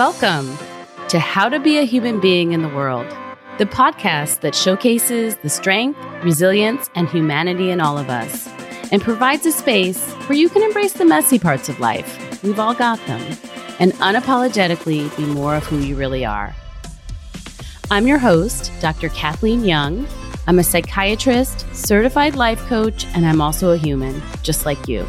Welcome 0.00 0.56
to 1.10 1.18
How 1.18 1.50
to 1.50 1.60
Be 1.60 1.76
a 1.76 1.82
Human 1.82 2.20
Being 2.20 2.52
in 2.52 2.62
the 2.62 2.70
World, 2.70 3.06
the 3.58 3.66
podcast 3.66 4.40
that 4.40 4.54
showcases 4.54 5.36
the 5.36 5.50
strength, 5.50 6.00
resilience, 6.24 6.88
and 6.94 7.06
humanity 7.06 7.70
in 7.70 7.82
all 7.82 7.98
of 7.98 8.08
us 8.08 8.48
and 8.90 9.02
provides 9.02 9.44
a 9.44 9.52
space 9.52 10.02
where 10.26 10.38
you 10.38 10.48
can 10.48 10.62
embrace 10.62 10.94
the 10.94 11.04
messy 11.04 11.38
parts 11.38 11.68
of 11.68 11.80
life. 11.80 12.42
We've 12.42 12.58
all 12.58 12.72
got 12.72 12.98
them. 13.06 13.20
And 13.78 13.92
unapologetically 13.92 15.14
be 15.18 15.26
more 15.26 15.56
of 15.56 15.66
who 15.66 15.76
you 15.80 15.96
really 15.96 16.24
are. 16.24 16.56
I'm 17.90 18.06
your 18.06 18.16
host, 18.16 18.72
Dr. 18.80 19.10
Kathleen 19.10 19.66
Young. 19.66 20.08
I'm 20.46 20.58
a 20.58 20.64
psychiatrist, 20.64 21.66
certified 21.74 22.36
life 22.36 22.60
coach, 22.68 23.04
and 23.08 23.26
I'm 23.26 23.42
also 23.42 23.72
a 23.72 23.76
human, 23.76 24.22
just 24.42 24.64
like 24.64 24.88
you. 24.88 25.06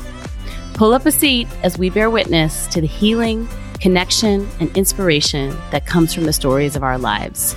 Pull 0.74 0.94
up 0.94 1.06
a 1.06 1.14
seat 1.14 1.48
as 1.64 1.78
we 1.78 1.90
bear 1.90 2.10
witness 2.10 2.68
to 2.68 2.82
the 2.82 2.88
healing, 2.88 3.48
connection, 3.82 4.48
and 4.60 4.76
inspiration 4.78 5.50
that 5.72 5.88
comes 5.88 6.14
from 6.14 6.26
the 6.26 6.34
stories 6.34 6.76
of 6.76 6.84
our 6.84 7.00
lives. 7.00 7.56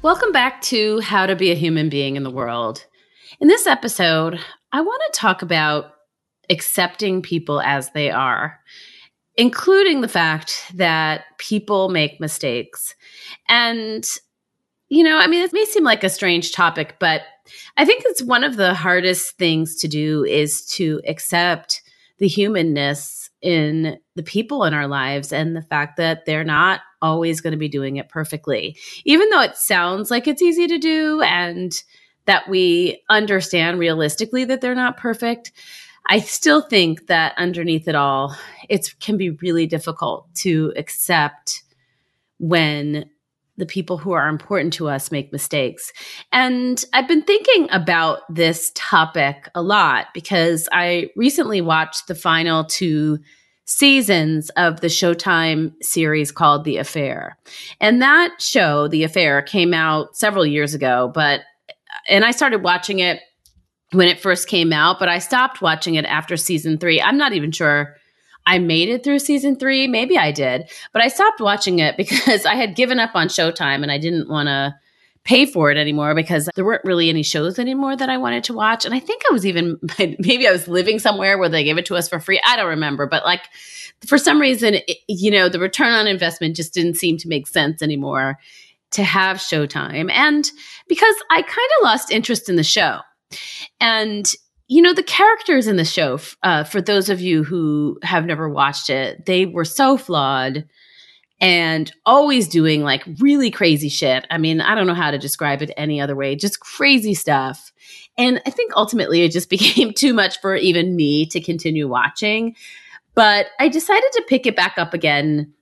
Welcome 0.00 0.32
back 0.32 0.62
to 0.62 1.00
How 1.00 1.26
to 1.26 1.36
Be 1.36 1.52
a 1.52 1.54
Human 1.54 1.90
Being 1.90 2.16
in 2.16 2.22
the 2.22 2.30
World. 2.30 2.86
In 3.40 3.48
this 3.48 3.66
episode, 3.66 4.40
I 4.72 4.80
want 4.80 5.02
to 5.12 5.20
talk 5.20 5.42
about 5.42 5.92
accepting 6.48 7.20
people 7.20 7.60
as 7.60 7.90
they 7.90 8.10
are, 8.10 8.58
including 9.36 10.00
the 10.00 10.08
fact 10.08 10.64
that 10.74 11.24
people 11.36 11.90
make 11.90 12.20
mistakes. 12.20 12.94
And, 13.48 14.08
you 14.88 15.04
know, 15.04 15.18
I 15.18 15.26
mean, 15.26 15.42
it 15.42 15.52
may 15.52 15.66
seem 15.66 15.84
like 15.84 16.02
a 16.02 16.08
strange 16.08 16.52
topic, 16.52 16.96
but 16.98 17.22
I 17.76 17.84
think 17.84 18.04
it's 18.06 18.22
one 18.22 18.42
of 18.42 18.56
the 18.56 18.72
hardest 18.72 19.36
things 19.36 19.76
to 19.80 19.88
do 19.88 20.24
is 20.24 20.64
to 20.76 21.02
accept 21.06 21.82
the 22.18 22.28
humanness 22.28 23.30
in 23.42 23.98
the 24.14 24.22
people 24.22 24.64
in 24.64 24.72
our 24.72 24.86
lives 24.86 25.32
and 25.32 25.56
the 25.56 25.62
fact 25.62 25.96
that 25.96 26.24
they're 26.26 26.44
not 26.44 26.80
always 27.02 27.40
going 27.40 27.52
to 27.52 27.58
be 27.58 27.68
doing 27.68 27.96
it 27.96 28.08
perfectly. 28.08 28.76
Even 29.04 29.28
though 29.30 29.42
it 29.42 29.56
sounds 29.56 30.10
like 30.10 30.26
it's 30.26 30.42
easy 30.42 30.66
to 30.66 30.78
do 30.78 31.20
and 31.22 31.82
that 32.26 32.48
we 32.48 33.02
understand 33.10 33.78
realistically 33.78 34.44
that 34.44 34.60
they're 34.60 34.74
not 34.74 34.96
perfect. 34.96 35.52
I 36.06 36.20
still 36.20 36.62
think 36.62 37.06
that 37.06 37.34
underneath 37.36 37.88
it 37.88 37.94
all, 37.94 38.36
it 38.68 38.94
can 39.00 39.16
be 39.16 39.30
really 39.30 39.66
difficult 39.66 40.32
to 40.36 40.72
accept 40.76 41.62
when 42.38 43.10
the 43.56 43.66
people 43.66 43.98
who 43.98 44.12
are 44.12 44.28
important 44.28 44.72
to 44.74 44.88
us 44.88 45.12
make 45.12 45.32
mistakes. 45.32 45.92
And 46.32 46.84
I've 46.92 47.08
been 47.08 47.22
thinking 47.22 47.68
about 47.70 48.20
this 48.28 48.72
topic 48.74 49.48
a 49.54 49.62
lot 49.62 50.06
because 50.12 50.68
I 50.72 51.10
recently 51.16 51.60
watched 51.60 52.08
the 52.08 52.14
final 52.14 52.64
two 52.64 53.18
seasons 53.66 54.50
of 54.50 54.80
the 54.80 54.88
Showtime 54.88 55.72
series 55.82 56.30
called 56.30 56.64
The 56.64 56.76
Affair. 56.76 57.38
And 57.80 58.02
that 58.02 58.40
show, 58.40 58.88
The 58.88 59.04
Affair, 59.04 59.40
came 59.42 59.72
out 59.72 60.16
several 60.16 60.44
years 60.44 60.74
ago, 60.74 61.10
but 61.14 61.40
and 62.08 62.24
I 62.24 62.32
started 62.32 62.62
watching 62.62 62.98
it 62.98 63.20
when 63.92 64.08
it 64.08 64.20
first 64.20 64.48
came 64.48 64.72
out, 64.72 64.98
but 64.98 65.08
I 65.08 65.18
stopped 65.18 65.62
watching 65.62 65.94
it 65.94 66.04
after 66.04 66.36
season 66.36 66.78
three. 66.78 67.00
I'm 67.00 67.16
not 67.16 67.32
even 67.32 67.52
sure 67.52 67.96
I 68.46 68.58
made 68.58 68.88
it 68.88 69.02
through 69.04 69.20
season 69.20 69.56
three. 69.56 69.86
Maybe 69.86 70.18
I 70.18 70.30
did, 70.30 70.70
but 70.92 71.02
I 71.02 71.08
stopped 71.08 71.40
watching 71.40 71.78
it 71.78 71.96
because 71.96 72.46
I 72.46 72.54
had 72.54 72.76
given 72.76 72.98
up 72.98 73.14
on 73.14 73.28
Showtime 73.28 73.82
and 73.82 73.90
I 73.90 73.98
didn't 73.98 74.28
want 74.28 74.48
to 74.48 74.74
pay 75.24 75.46
for 75.46 75.70
it 75.70 75.78
anymore 75.78 76.14
because 76.14 76.50
there 76.54 76.66
weren't 76.66 76.84
really 76.84 77.08
any 77.08 77.22
shows 77.22 77.58
anymore 77.58 77.96
that 77.96 78.10
I 78.10 78.18
wanted 78.18 78.44
to 78.44 78.52
watch. 78.52 78.84
And 78.84 78.94
I 78.94 79.00
think 79.00 79.22
I 79.28 79.32
was 79.32 79.46
even, 79.46 79.78
maybe 79.98 80.46
I 80.46 80.52
was 80.52 80.68
living 80.68 80.98
somewhere 80.98 81.38
where 81.38 81.48
they 81.48 81.64
gave 81.64 81.78
it 81.78 81.86
to 81.86 81.96
us 81.96 82.08
for 82.08 82.20
free. 82.20 82.40
I 82.46 82.56
don't 82.56 82.68
remember, 82.68 83.06
but 83.06 83.24
like 83.24 83.40
for 84.06 84.18
some 84.18 84.38
reason, 84.38 84.74
it, 84.74 84.98
you 85.08 85.30
know, 85.30 85.48
the 85.48 85.58
return 85.58 85.94
on 85.94 86.06
investment 86.06 86.56
just 86.56 86.74
didn't 86.74 86.96
seem 86.96 87.16
to 87.18 87.28
make 87.28 87.46
sense 87.46 87.80
anymore 87.80 88.38
to 88.90 89.02
have 89.02 89.38
Showtime. 89.38 90.10
And 90.12 90.48
because 90.88 91.14
I 91.30 91.40
kind 91.40 91.70
of 91.78 91.84
lost 91.84 92.12
interest 92.12 92.48
in 92.50 92.56
the 92.56 92.62
show. 92.62 92.98
And, 93.80 94.30
you 94.66 94.80
know, 94.80 94.94
the 94.94 95.02
characters 95.02 95.66
in 95.66 95.76
the 95.76 95.84
show, 95.84 96.18
uh, 96.42 96.64
for 96.64 96.80
those 96.80 97.10
of 97.10 97.20
you 97.20 97.44
who 97.44 97.98
have 98.02 98.24
never 98.24 98.48
watched 98.48 98.88
it, 98.88 99.26
they 99.26 99.46
were 99.46 99.64
so 99.64 99.96
flawed 99.96 100.66
and 101.40 101.92
always 102.06 102.48
doing 102.48 102.82
like 102.82 103.04
really 103.18 103.50
crazy 103.50 103.88
shit. 103.90 104.26
I 104.30 104.38
mean, 104.38 104.60
I 104.60 104.74
don't 104.74 104.86
know 104.86 104.94
how 104.94 105.10
to 105.10 105.18
describe 105.18 105.60
it 105.60 105.70
any 105.76 106.00
other 106.00 106.16
way, 106.16 106.36
just 106.36 106.60
crazy 106.60 107.12
stuff. 107.12 107.72
And 108.16 108.40
I 108.46 108.50
think 108.50 108.72
ultimately 108.76 109.22
it 109.22 109.32
just 109.32 109.50
became 109.50 109.92
too 109.92 110.14
much 110.14 110.40
for 110.40 110.56
even 110.56 110.96
me 110.96 111.26
to 111.26 111.40
continue 111.40 111.86
watching. 111.86 112.56
But 113.14 113.46
I 113.60 113.68
decided 113.68 114.10
to 114.12 114.24
pick 114.28 114.46
it 114.46 114.56
back 114.56 114.78
up 114.78 114.94
again 114.94 115.52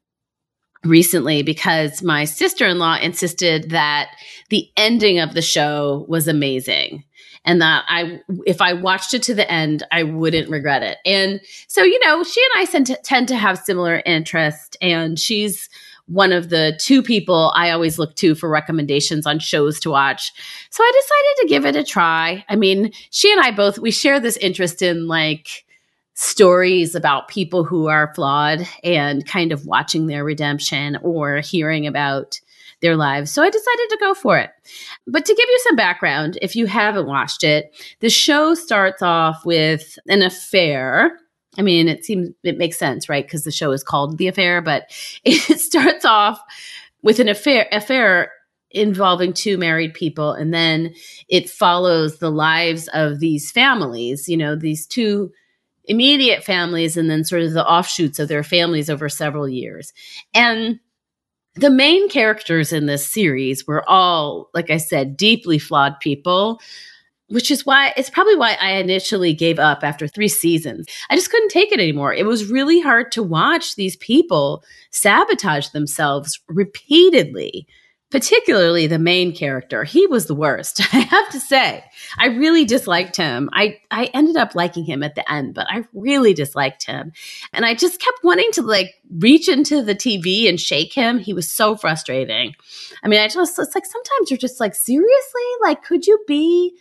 recently 0.85 1.43
because 1.43 2.03
my 2.03 2.25
sister 2.25 2.67
in 2.67 2.79
law 2.79 2.97
insisted 2.97 3.71
that 3.71 4.11
the 4.49 4.69
ending 4.77 5.19
of 5.19 5.35
the 5.35 5.43
show 5.43 6.05
was 6.09 6.29
amazing 6.29 7.05
and 7.45 7.61
that 7.61 7.85
I, 7.89 8.21
if 8.47 8.61
I 8.61 8.73
watched 8.73 9.15
it 9.15 9.23
to 9.25 9.35
the 9.35 9.51
end, 9.51 9.83
I 9.91 10.03
wouldn't 10.05 10.51
regret 10.51 10.83
it. 10.83 10.99
And 11.05 11.41
so, 11.67 11.83
you 11.83 11.99
know, 12.05 12.23
she 12.23 12.41
and 12.55 12.63
I 12.63 12.71
tend 12.71 12.87
to, 12.87 12.97
tend 13.03 13.29
to 13.29 13.37
have 13.37 13.59
similar 13.59 14.03
interest, 14.07 14.77
and 14.81 15.19
she's 15.19 15.69
one 16.07 16.33
of 16.33 16.51
the 16.51 16.79
two 16.79 17.03
people 17.03 17.53
I 17.55 17.71
always 17.71 17.99
look 17.99 18.17
to 18.17 18.35
for 18.35 18.49
recommendations 18.49 19.27
on 19.27 19.39
shows 19.39 19.81
to 19.81 19.91
watch. 19.91 20.33
So 20.71 20.83
I 20.83 20.93
decided 20.95 21.43
to 21.43 21.49
give 21.49 21.67
it 21.67 21.77
a 21.77 21.85
try. 21.85 22.45
I 22.49 22.57
mean, 22.57 22.93
she 23.11 23.33
and 23.33 23.41
I 23.41 23.51
both 23.51 23.79
we 23.79 23.91
share 23.91 24.21
this 24.21 24.37
interest 24.39 24.83
in 24.83 25.07
like 25.07 25.65
stories 26.15 26.95
about 26.95 27.29
people 27.29 27.65
who 27.65 27.89
are 27.89 28.13
flawed 28.15 28.69
and 28.85 29.27
kind 29.27 29.53
of 29.53 29.65
watching 29.65 30.07
their 30.07 30.25
redemption 30.25 30.99
or 31.03 31.41
hearing 31.41 31.87
about 31.87 32.41
their 32.83 32.97
lives. 32.97 33.31
So 33.31 33.43
I 33.43 33.49
decided 33.49 33.89
to 33.91 33.99
go 34.01 34.13
for 34.13 34.39
it. 34.39 34.51
But 35.07 35.25
to 35.25 35.35
give 35.35 35.49
you 35.49 35.61
some 35.65 35.77
background, 35.77 36.39
if 36.43 36.55
you 36.55 36.67
haven't 36.67 37.07
watched 37.07 37.45
it, 37.45 37.75
the 38.01 38.11
show 38.11 38.55
starts 38.55 39.03
off 39.03 39.45
with 39.47 39.99
an 40.09 40.23
affair. 40.23 41.19
I 41.57 41.63
mean, 41.63 41.89
it 41.89 42.05
seems 42.05 42.31
it 42.43 42.59
makes 42.59 42.79
sense, 42.79 43.09
right? 43.09 43.25
Because 43.25 43.45
the 43.45 43.51
show 43.51 43.73
is 43.73 43.83
called 43.83 44.19
The 44.19 44.29
Affair, 44.29 44.61
but 44.61 44.91
it 45.25 45.61
starts 45.61 46.05
off 46.05 46.41
with 47.03 47.19
an 47.19 47.29
affair 47.29 47.69
affair 47.73 48.31
involving 48.75 49.35
two 49.35 49.59
married 49.59 49.93
people 49.93 50.33
and 50.33 50.55
then 50.55 50.95
it 51.29 51.51
follows 51.51 52.19
the 52.19 52.31
lives 52.31 52.89
of 52.95 53.21
these 53.21 53.51
families, 53.51 54.31
you 54.31 54.37
know, 54.37 54.57
these 54.57 54.87
two 54.87 55.31
immediate 55.85 56.43
families 56.43 56.97
and 56.97 57.11
then 57.11 57.25
sort 57.25 57.43
of 57.43 57.53
the 57.53 57.67
offshoots 57.67 58.19
of 58.19 58.29
their 58.29 58.43
families 58.43 58.89
over 58.89 59.09
several 59.09 59.49
years. 59.49 59.93
And 60.33 60.81
the 61.55 61.71
main 61.71 62.09
characters 62.09 62.73
in 62.73 62.87
this 62.87 63.07
series 63.07 63.67
were 63.67 63.89
all, 63.89 64.49
like 64.55 64.71
I 64.71 64.79
said, 64.79 65.17
deeply 65.17 65.59
flawed 65.59 66.01
people, 66.01 66.61
which 67.29 67.51
is 67.51 67.67
why 67.67 67.93
it's 67.97 68.11
probably 68.11 68.37
why 68.37 68.57
I 68.61 68.73
initially 68.73 69.35
gave 69.35 69.59
up 69.59 69.83
after 69.83 70.07
three 70.07 70.29
seasons. 70.29 70.87
I 71.11 71.17
just 71.17 71.31
couldn't 71.31 71.51
take 71.51 71.73
it 71.73 71.81
anymore. 71.81 72.13
It 72.15 72.27
was 72.27 72.51
really 72.51 72.81
hard 72.81 73.13
to 73.13 73.23
watch 73.23 73.77
these 73.77 73.97
people 73.97 74.65
sabotage 74.91 75.69
themselves 75.69 76.41
repeatedly 76.49 77.67
particularly 78.13 78.87
the 78.87 78.99
main 78.99 79.35
character. 79.35 79.85
He 79.85 80.07
was 80.07 80.27
the 80.27 80.35
worst, 80.35 80.81
I 80.95 80.99
have 80.99 81.31
to 81.31 81.41
say. 81.41 81.83
I 82.19 82.27
really 82.27 82.67
disliked 82.67 83.17
him. 83.17 83.49
I, 83.55 83.81
I 83.91 84.11
ended 84.13 84.37
up 84.37 84.55
liking 84.55 84.85
him 84.85 85.03
at 85.03 85.15
the 85.15 85.33
end, 85.33 85.55
but 85.55 85.67
I 85.71 85.85
really 85.95 86.35
disliked 86.35 86.85
him. 86.85 87.13
And 87.55 87.65
I 87.65 87.75
just 87.75 88.01
kept 88.01 88.23
wanting 88.23 88.51
to 88.53 88.63
like 88.63 88.95
reach 89.19 89.49
into 89.49 89.83
the 89.83 89.95
TV 89.95 90.47
and 90.47 90.61
shake 90.61 90.93
him. 90.93 91.19
He 91.19 91.33
was 91.33 91.51
so 91.51 91.75
frustrating. 91.75 92.55
I 93.03 93.09
mean, 93.09 93.19
I 93.19 93.29
just, 93.29 93.59
it's 93.59 93.75
like 93.75 93.87
sometimes 93.87 94.31
you're 94.31 94.37
just 94.37 94.61
like, 94.61 94.75
seriously? 94.75 95.43
Like, 95.63 95.83
could 95.83 96.07
you 96.07 96.23
be 96.29 96.77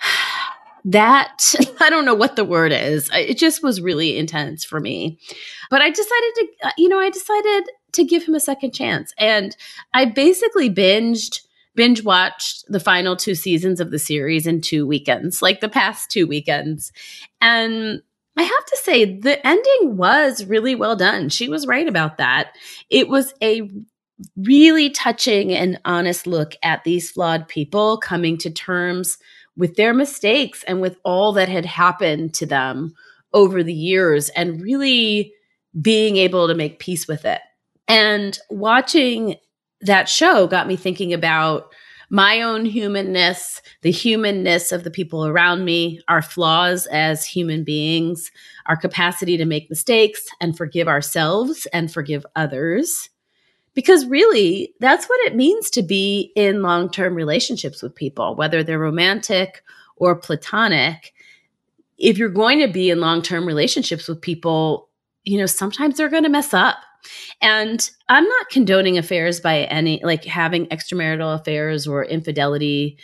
that? 0.86 1.54
I 1.80 1.88
don't 1.88 2.04
know 2.04 2.14
what 2.14 2.34
the 2.34 2.44
word 2.44 2.72
is. 2.72 3.08
It 3.14 3.38
just 3.38 3.62
was 3.62 3.80
really 3.80 4.18
intense 4.18 4.64
for 4.64 4.80
me. 4.80 5.20
But 5.70 5.82
I 5.82 5.90
decided 5.90 6.34
to, 6.34 6.48
uh, 6.64 6.70
you 6.76 6.88
know, 6.88 6.98
I 6.98 7.10
decided 7.10 7.64
to 7.96 8.04
give 8.04 8.24
him 8.24 8.34
a 8.34 8.40
second 8.40 8.72
chance. 8.72 9.12
And 9.18 9.56
I 9.92 10.06
basically 10.06 10.70
binged 10.70 11.40
binge 11.76 12.02
watched 12.02 12.64
the 12.68 12.80
final 12.80 13.14
two 13.14 13.34
seasons 13.34 13.80
of 13.80 13.90
the 13.90 13.98
series 13.98 14.46
in 14.46 14.60
two 14.60 14.86
weekends, 14.86 15.42
like 15.42 15.60
the 15.60 15.68
past 15.68 16.10
two 16.10 16.26
weekends. 16.26 16.90
And 17.40 18.02
I 18.36 18.42
have 18.42 18.66
to 18.66 18.78
say, 18.82 19.18
the 19.18 19.46
ending 19.46 19.96
was 19.96 20.44
really 20.44 20.74
well 20.74 20.96
done. 20.96 21.28
She 21.28 21.48
was 21.48 21.66
right 21.66 21.86
about 21.86 22.18
that. 22.18 22.52
It 22.90 23.08
was 23.08 23.32
a 23.42 23.70
really 24.36 24.90
touching 24.90 25.52
and 25.52 25.78
honest 25.84 26.26
look 26.26 26.54
at 26.62 26.84
these 26.84 27.10
flawed 27.10 27.46
people 27.46 27.98
coming 27.98 28.38
to 28.38 28.50
terms 28.50 29.18
with 29.56 29.76
their 29.76 29.94
mistakes 29.94 30.64
and 30.64 30.80
with 30.80 30.96
all 31.04 31.32
that 31.32 31.48
had 31.48 31.66
happened 31.66 32.34
to 32.34 32.46
them 32.46 32.94
over 33.32 33.62
the 33.62 33.74
years 33.74 34.28
and 34.30 34.62
really 34.62 35.32
being 35.80 36.16
able 36.16 36.48
to 36.48 36.54
make 36.54 36.78
peace 36.78 37.06
with 37.06 37.24
it. 37.24 37.40
And 37.88 38.38
watching 38.50 39.36
that 39.80 40.08
show 40.08 40.46
got 40.46 40.66
me 40.66 40.76
thinking 40.76 41.12
about 41.12 41.72
my 42.08 42.40
own 42.40 42.64
humanness, 42.64 43.60
the 43.82 43.90
humanness 43.90 44.70
of 44.70 44.84
the 44.84 44.90
people 44.90 45.26
around 45.26 45.64
me, 45.64 46.00
our 46.08 46.22
flaws 46.22 46.86
as 46.86 47.24
human 47.24 47.64
beings, 47.64 48.30
our 48.66 48.76
capacity 48.76 49.36
to 49.36 49.44
make 49.44 49.70
mistakes 49.70 50.26
and 50.40 50.56
forgive 50.56 50.86
ourselves 50.86 51.66
and 51.72 51.92
forgive 51.92 52.24
others. 52.36 53.10
Because 53.74 54.06
really, 54.06 54.72
that's 54.80 55.06
what 55.06 55.20
it 55.26 55.36
means 55.36 55.68
to 55.70 55.82
be 55.82 56.32
in 56.36 56.62
long 56.62 56.90
term 56.90 57.14
relationships 57.14 57.82
with 57.82 57.94
people, 57.94 58.34
whether 58.36 58.62
they're 58.62 58.78
romantic 58.78 59.62
or 59.96 60.14
platonic. 60.14 61.12
If 61.98 62.18
you're 62.18 62.28
going 62.28 62.60
to 62.60 62.68
be 62.68 62.90
in 62.90 63.00
long 63.00 63.20
term 63.20 63.46
relationships 63.46 64.08
with 64.08 64.20
people, 64.20 64.88
you 65.24 65.38
know, 65.38 65.46
sometimes 65.46 65.96
they're 65.96 66.08
going 66.08 66.22
to 66.22 66.28
mess 66.28 66.54
up 66.54 66.76
and 67.40 67.88
I'm 68.08 68.24
not 68.24 68.48
condoning 68.50 68.98
affairs 68.98 69.40
by 69.40 69.60
any, 69.60 70.00
like 70.02 70.24
having 70.24 70.66
extramarital 70.66 71.34
affairs 71.34 71.86
or 71.86 72.04
infidelity 72.04 72.98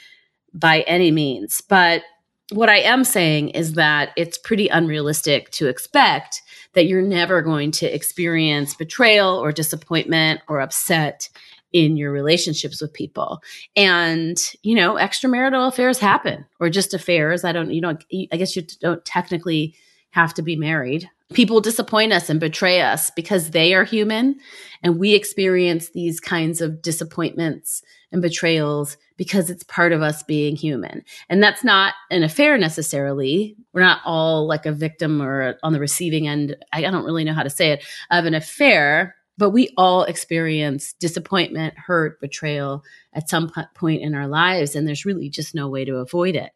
by 0.54 0.81
any 0.82 1.10
means. 1.10 1.60
But 1.60 2.02
what 2.50 2.69
I 2.69 2.78
am 2.78 3.04
saying 3.04 3.50
is 3.50 3.75
that 3.75 4.10
it's 4.16 4.38
pretty 4.38 4.69
unrealistic 4.69 5.50
to 5.52 5.69
expect 5.69 6.43
that 6.75 6.87
you're 6.87 7.02
never 7.02 7.43
going 7.43 7.70
to 7.72 7.87
experience 7.87 8.75
betrayal 8.75 9.37
or 9.38 9.52
disappointment 9.52 10.40
or 10.48 10.60
upset 10.60 11.28
in 11.72 11.96
your 11.96 12.12
relationships 12.12 12.82
with 12.82 12.93
people. 12.93 13.43
And, 13.76 14.38
you 14.62 14.75
know, 14.75 14.94
extramarital 14.94 15.69
affairs 15.69 15.98
happen 15.98 16.44
or 16.60 16.69
just 16.69 16.93
affairs. 16.93 17.44
I 17.44 17.52
don't, 17.52 17.72
you 17.72 17.81
know, 17.81 17.96
I 18.31 18.37
guess 18.37 18.55
you 18.55 18.62
don't 18.81 19.05
technically 19.05 19.75
have 20.10 20.34
to 20.34 20.43
be 20.43 20.56
married 20.56 21.08
people 21.32 21.61
disappoint 21.61 22.12
us 22.12 22.31
and 22.31 22.40
betray 22.40 22.81
us 22.81 23.11
because 23.11 23.50
they 23.50 23.75
are 23.75 23.84
human 23.84 24.38
and 24.82 24.99
we 24.99 25.14
experience 25.14 25.90
these 25.90 26.20
kinds 26.20 26.61
of 26.61 26.82
disappointments 26.82 27.82
and 28.11 28.23
betrayals 28.23 28.96
because 29.17 29.50
it's 29.50 29.64
part 29.64 29.93
of 29.93 30.02
us 30.02 30.23
being 30.23 30.56
human. 30.56 31.05
And 31.29 31.43
that's 31.43 31.64
not 31.64 31.94
an 32.11 32.23
affair 32.23 32.58
necessarily. 32.58 33.56
We're 33.73 33.82
not 33.82 34.00
all 34.05 34.46
like 34.46 34.67
a 34.67 34.73
victim 34.73 35.23
or 35.23 35.56
on 35.62 35.73
the 35.73 35.81
receiving 35.81 36.29
end. 36.29 36.56
I 36.73 36.82
don't 36.82 37.05
really 37.05 37.25
know 37.25 37.34
how 37.34 37.43
to 37.43 37.50
say 37.50 37.73
it 37.73 37.84
of 38.11 38.25
an 38.25 38.34
affair 38.34 39.14
but 39.38 39.50
we 39.50 39.70
all 39.76 40.05
experience 40.05 40.93
disappointment 40.94 41.75
hurt 41.76 42.20
betrayal 42.20 42.84
at 43.12 43.31
some 43.31 43.50
point 43.75 44.02
in 44.02 44.14
our 44.14 44.29
lives 44.29 44.76
and 44.76 44.87
there's 44.87 45.06
really 45.06 45.29
just 45.29 45.55
no 45.55 45.69
way 45.69 45.84
to 45.84 45.96
avoid 45.96 46.37
it. 46.37 46.52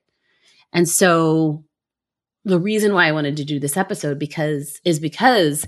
And 0.72 0.88
so 0.88 1.64
the 2.46 2.60
reason 2.60 2.94
why 2.94 3.06
I 3.06 3.12
wanted 3.12 3.36
to 3.36 3.44
do 3.44 3.60
this 3.60 3.76
episode 3.76 4.18
because 4.18 4.80
is 4.84 5.00
because 5.00 5.66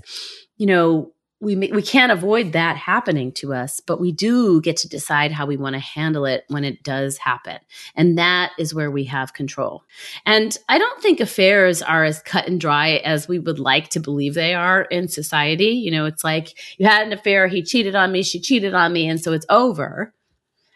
you 0.57 0.65
know 0.65 1.11
we 1.41 1.55
we 1.55 1.81
can't 1.81 2.11
avoid 2.11 2.51
that 2.51 2.75
happening 2.75 3.31
to 3.33 3.53
us, 3.53 3.79
but 3.79 3.99
we 3.99 4.11
do 4.11 4.59
get 4.61 4.75
to 4.77 4.89
decide 4.89 5.31
how 5.31 5.45
we 5.45 5.55
want 5.55 5.73
to 5.73 5.79
handle 5.79 6.25
it 6.25 6.43
when 6.49 6.65
it 6.65 6.83
does 6.83 7.17
happen. 7.17 7.57
And 7.95 8.17
that 8.17 8.51
is 8.59 8.73
where 8.73 8.91
we 8.91 9.05
have 9.05 9.33
control. 9.33 9.83
And 10.25 10.57
I 10.67 10.77
don't 10.77 11.01
think 11.01 11.21
affairs 11.21 11.81
are 11.81 12.03
as 12.03 12.21
cut 12.21 12.47
and 12.47 12.59
dry 12.59 12.95
as 13.05 13.29
we 13.29 13.39
would 13.39 13.59
like 13.59 13.89
to 13.89 14.01
believe 14.01 14.33
they 14.33 14.53
are 14.53 14.81
in 14.83 15.07
society. 15.07 15.71
You 15.71 15.91
know, 15.91 16.05
it's 16.05 16.25
like 16.25 16.57
you 16.77 16.85
had 16.85 17.07
an 17.07 17.13
affair, 17.13 17.47
he 17.47 17.61
cheated 17.61 17.95
on 17.95 18.11
me, 18.11 18.21
she 18.21 18.41
cheated 18.41 18.73
on 18.73 18.91
me, 18.91 19.07
and 19.07 19.21
so 19.21 19.31
it's 19.31 19.45
over. 19.49 20.13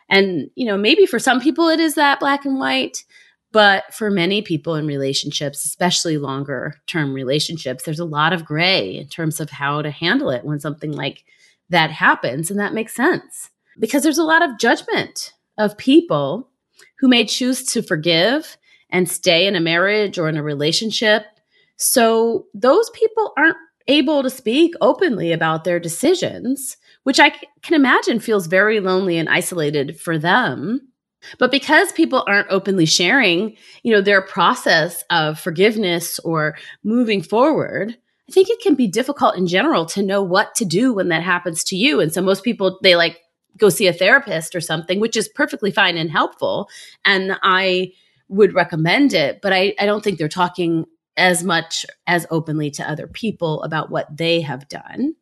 And, 0.08 0.50
you 0.56 0.66
know, 0.66 0.78
maybe 0.78 1.06
for 1.06 1.20
some 1.20 1.42
people 1.42 1.68
it 1.68 1.82
is 1.82 1.96
that 1.96 2.22
black 2.22 2.46
and 2.46 2.58
white. 2.58 3.04
But 3.54 3.94
for 3.94 4.10
many 4.10 4.42
people 4.42 4.76
in 4.76 4.88
relationships, 4.88 5.64
especially 5.64 6.18
longer 6.18 6.76
term 6.88 7.14
relationships, 7.14 7.84
there's 7.84 8.00
a 8.00 8.06
lot 8.06 8.34
of 8.34 8.44
gray 8.44 8.98
in 8.98 9.08
terms 9.08 9.40
of 9.40 9.52
how 9.52 9.82
to 9.82 9.92
handle 9.92 10.32
it 10.32 10.44
when 10.44 10.60
something 10.60 10.92
like 10.92 11.24
that 11.70 11.92
happens. 11.92 12.52
And 12.52 12.60
that 12.60 12.74
makes 12.74 12.96
sense 12.96 13.52
because 13.80 14.04
there's 14.04 14.18
a 14.18 14.24
lot 14.24 14.42
of 14.42 14.60
judgment 14.60 15.34
of 15.58 15.78
people 15.78 16.50
who 17.00 17.08
may 17.08 17.26
choose 17.26 17.64
to 17.68 17.84
forgive 17.84 18.58
and 18.90 19.08
stay 19.10 19.46
in 19.48 19.56
a 19.56 19.62
marriage 19.62 20.18
or 20.18 20.28
in 20.28 20.38
a 20.38 20.44
relationship. 20.44 21.26
So 21.78 22.48
those 22.56 22.90
people 22.90 23.34
aren't 23.38 23.58
able 23.88 24.24
to 24.24 24.30
speak 24.30 24.74
openly 24.82 25.32
about 25.32 25.64
their 25.64 25.80
decisions, 25.80 26.78
which 27.04 27.20
I 27.20 27.30
can 27.62 27.76
imagine 27.76 28.20
feels 28.20 28.48
very 28.48 28.80
lonely 28.80 29.18
and 29.18 29.30
isolated 29.30 30.00
for 30.00 30.18
them. 30.18 30.88
But 31.38 31.52
because 31.52 31.92
people 31.92 32.24
aren't 32.28 32.50
openly 32.50 32.86
sharing, 32.86 33.56
you 33.84 33.94
know, 33.94 34.02
their 34.02 34.22
process 34.22 35.04
of 35.10 35.40
forgiveness 35.40 36.20
or 36.20 36.56
moving 36.84 37.22
forward, 37.22 37.98
I 38.30 38.32
think 38.32 38.50
it 38.50 38.62
can 38.62 38.76
be 38.76 38.88
difficult 38.88 39.38
in 39.38 39.48
general 39.48 39.86
to 39.88 40.04
know 40.04 40.22
what 40.22 40.56
to 40.56 40.66
do 40.66 40.94
when 40.94 41.10
that 41.10 41.24
happens 41.24 41.64
to 41.66 41.76
you. 41.76 42.00
And 42.00 42.14
so 42.14 42.22
most 42.22 42.44
people 42.44 42.80
they 42.82 42.96
like 42.96 43.20
go 43.58 43.70
see 43.70 43.88
a 43.88 43.94
therapist 43.94 44.56
or 44.56 44.62
something, 44.62 45.00
which 45.00 45.18
is 45.18 45.28
perfectly 45.28 45.72
fine 45.72 45.98
and 45.98 46.10
helpful. 46.10 46.70
And 47.06 47.38
I 47.44 47.92
would 48.30 48.54
recommend 48.54 49.14
it, 49.14 49.42
but 49.42 49.54
I, 49.54 49.76
I 49.80 49.86
don't 49.86 50.04
think 50.04 50.18
they're 50.18 50.28
talking 50.28 50.86
as 51.18 51.44
much 51.44 51.86
as 52.08 52.26
openly 52.32 52.72
to 52.72 52.90
other 52.90 53.08
people 53.08 53.62
about 53.64 53.92
what 53.92 54.18
they 54.18 54.42
have 54.42 54.68
done. 54.68 55.16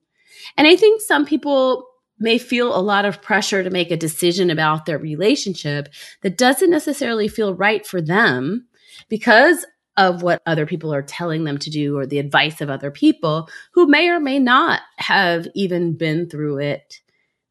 And 0.57 0.67
I 0.67 0.75
think 0.75 1.01
some 1.01 1.25
people 1.25 1.87
may 2.21 2.37
feel 2.37 2.75
a 2.75 2.79
lot 2.81 3.05
of 3.05 3.21
pressure 3.21 3.63
to 3.63 3.69
make 3.69 3.91
a 3.91 3.97
decision 3.97 4.49
about 4.49 4.85
their 4.85 4.97
relationship 4.97 5.89
that 6.21 6.37
doesn't 6.37 6.69
necessarily 6.69 7.27
feel 7.27 7.55
right 7.55 7.85
for 7.85 8.01
them 8.01 8.67
because 9.09 9.65
of 9.97 10.23
what 10.23 10.41
other 10.45 10.65
people 10.65 10.93
are 10.93 11.01
telling 11.01 11.43
them 11.43 11.57
to 11.57 11.69
do 11.69 11.97
or 11.97 12.05
the 12.05 12.19
advice 12.19 12.61
of 12.61 12.69
other 12.69 12.91
people 12.91 13.49
who 13.73 13.87
may 13.87 14.09
or 14.09 14.19
may 14.19 14.39
not 14.39 14.81
have 14.97 15.47
even 15.53 15.97
been 15.97 16.29
through 16.29 16.59
it 16.59 17.01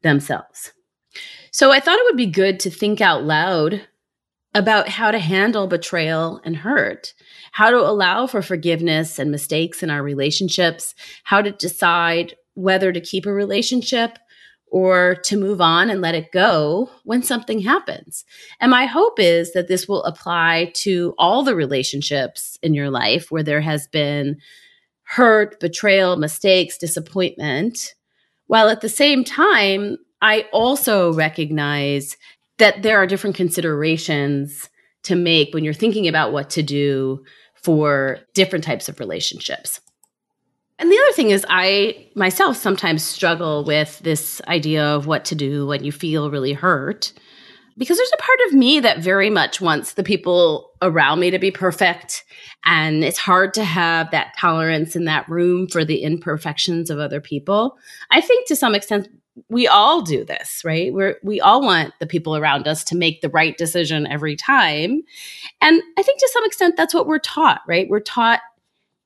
themselves. 0.01 0.71
So 1.51 1.71
I 1.71 1.79
thought 1.79 1.99
it 1.99 2.05
would 2.05 2.17
be 2.17 2.25
good 2.25 2.59
to 2.61 2.69
think 2.69 3.01
out 3.01 3.23
loud 3.23 3.85
about 4.53 4.89
how 4.89 5.11
to 5.11 5.19
handle 5.19 5.67
betrayal 5.67 6.41
and 6.43 6.57
hurt, 6.57 7.13
how 7.51 7.69
to 7.69 7.77
allow 7.77 8.27
for 8.27 8.41
forgiveness 8.41 9.19
and 9.19 9.31
mistakes 9.31 9.81
in 9.83 9.89
our 9.89 10.03
relationships, 10.03 10.93
how 11.23 11.41
to 11.41 11.51
decide 11.51 12.35
whether 12.53 12.91
to 12.91 12.99
keep 12.99 13.25
a 13.25 13.33
relationship 13.33 14.17
or 14.71 15.15
to 15.23 15.37
move 15.37 15.59
on 15.59 15.89
and 15.89 16.01
let 16.01 16.15
it 16.15 16.31
go 16.31 16.89
when 17.03 17.21
something 17.21 17.59
happens. 17.59 18.23
And 18.59 18.71
my 18.71 18.85
hope 18.85 19.19
is 19.19 19.51
that 19.51 19.67
this 19.67 19.87
will 19.87 20.03
apply 20.03 20.71
to 20.75 21.13
all 21.17 21.43
the 21.43 21.55
relationships 21.55 22.57
in 22.63 22.73
your 22.73 22.89
life 22.89 23.29
where 23.29 23.43
there 23.43 23.61
has 23.61 23.87
been 23.87 24.37
hurt, 25.03 25.59
betrayal, 25.59 26.15
mistakes, 26.15 26.77
disappointment, 26.77 27.95
while 28.47 28.69
at 28.69 28.81
the 28.81 28.89
same 28.89 29.23
time, 29.23 29.97
I 30.21 30.47
also 30.53 31.13
recognize 31.13 32.15
that 32.57 32.81
there 32.81 32.97
are 32.97 33.07
different 33.07 33.35
considerations 33.35 34.69
to 35.03 35.15
make 35.15 35.53
when 35.53 35.63
you're 35.63 35.73
thinking 35.73 36.07
about 36.07 36.31
what 36.31 36.49
to 36.51 36.63
do 36.63 37.23
for 37.55 38.19
different 38.33 38.63
types 38.63 38.87
of 38.87 38.99
relationships. 38.99 39.81
And 40.81 40.91
the 40.91 40.97
other 40.97 41.13
thing 41.13 41.29
is, 41.29 41.45
I 41.47 42.07
myself 42.15 42.57
sometimes 42.57 43.03
struggle 43.03 43.63
with 43.63 43.99
this 43.99 44.41
idea 44.47 44.83
of 44.83 45.05
what 45.05 45.23
to 45.25 45.35
do 45.35 45.67
when 45.67 45.83
you 45.83 45.91
feel 45.91 46.31
really 46.31 46.53
hurt. 46.53 47.13
Because 47.77 47.97
there's 47.97 48.11
a 48.13 48.21
part 48.21 48.39
of 48.47 48.53
me 48.53 48.79
that 48.79 48.97
very 48.97 49.29
much 49.29 49.61
wants 49.61 49.93
the 49.93 50.03
people 50.03 50.71
around 50.81 51.19
me 51.19 51.29
to 51.29 51.37
be 51.37 51.51
perfect. 51.51 52.25
And 52.65 53.03
it's 53.03 53.19
hard 53.19 53.53
to 53.53 53.63
have 53.63 54.09
that 54.09 54.33
tolerance 54.39 54.95
in 54.95 55.05
that 55.05 55.29
room 55.29 55.67
for 55.67 55.85
the 55.85 56.01
imperfections 56.01 56.89
of 56.89 56.97
other 56.97 57.21
people. 57.21 57.77
I 58.09 58.19
think 58.19 58.47
to 58.47 58.55
some 58.55 58.73
extent, 58.73 59.07
we 59.49 59.67
all 59.67 60.01
do 60.01 60.25
this, 60.25 60.63
right? 60.65 60.91
We're, 60.91 61.17
we 61.21 61.39
all 61.39 61.61
want 61.61 61.93
the 61.99 62.07
people 62.07 62.35
around 62.35 62.67
us 62.67 62.83
to 62.85 62.97
make 62.97 63.21
the 63.21 63.29
right 63.29 63.55
decision 63.55 64.07
every 64.07 64.35
time. 64.35 65.03
And 65.61 65.81
I 65.95 66.01
think 66.01 66.19
to 66.19 66.29
some 66.33 66.45
extent, 66.45 66.75
that's 66.75 66.93
what 66.93 67.05
we're 67.05 67.19
taught, 67.19 67.61
right? 67.67 67.87
We're 67.87 67.99
taught 67.99 68.41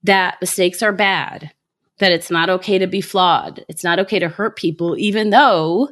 that 0.03 0.38
mistakes 0.39 0.82
are 0.82 0.94
bad 0.94 1.51
that 1.99 2.11
it's 2.11 2.31
not 2.31 2.49
okay 2.49 2.77
to 2.77 2.87
be 2.87 3.01
flawed. 3.01 3.63
It's 3.69 3.83
not 3.83 3.99
okay 3.99 4.19
to 4.19 4.27
hurt 4.27 4.57
people, 4.57 4.97
even 4.97 5.29
though 5.29 5.89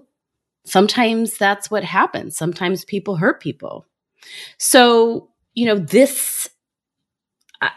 sometimes 0.65 1.37
that's 1.37 1.71
what 1.71 1.83
happens. 1.83 2.37
Sometimes 2.37 2.85
people 2.85 3.15
hurt 3.15 3.41
people. 3.41 3.85
So, 4.57 5.29
you 5.53 5.65
know, 5.65 5.75
this 5.75 6.49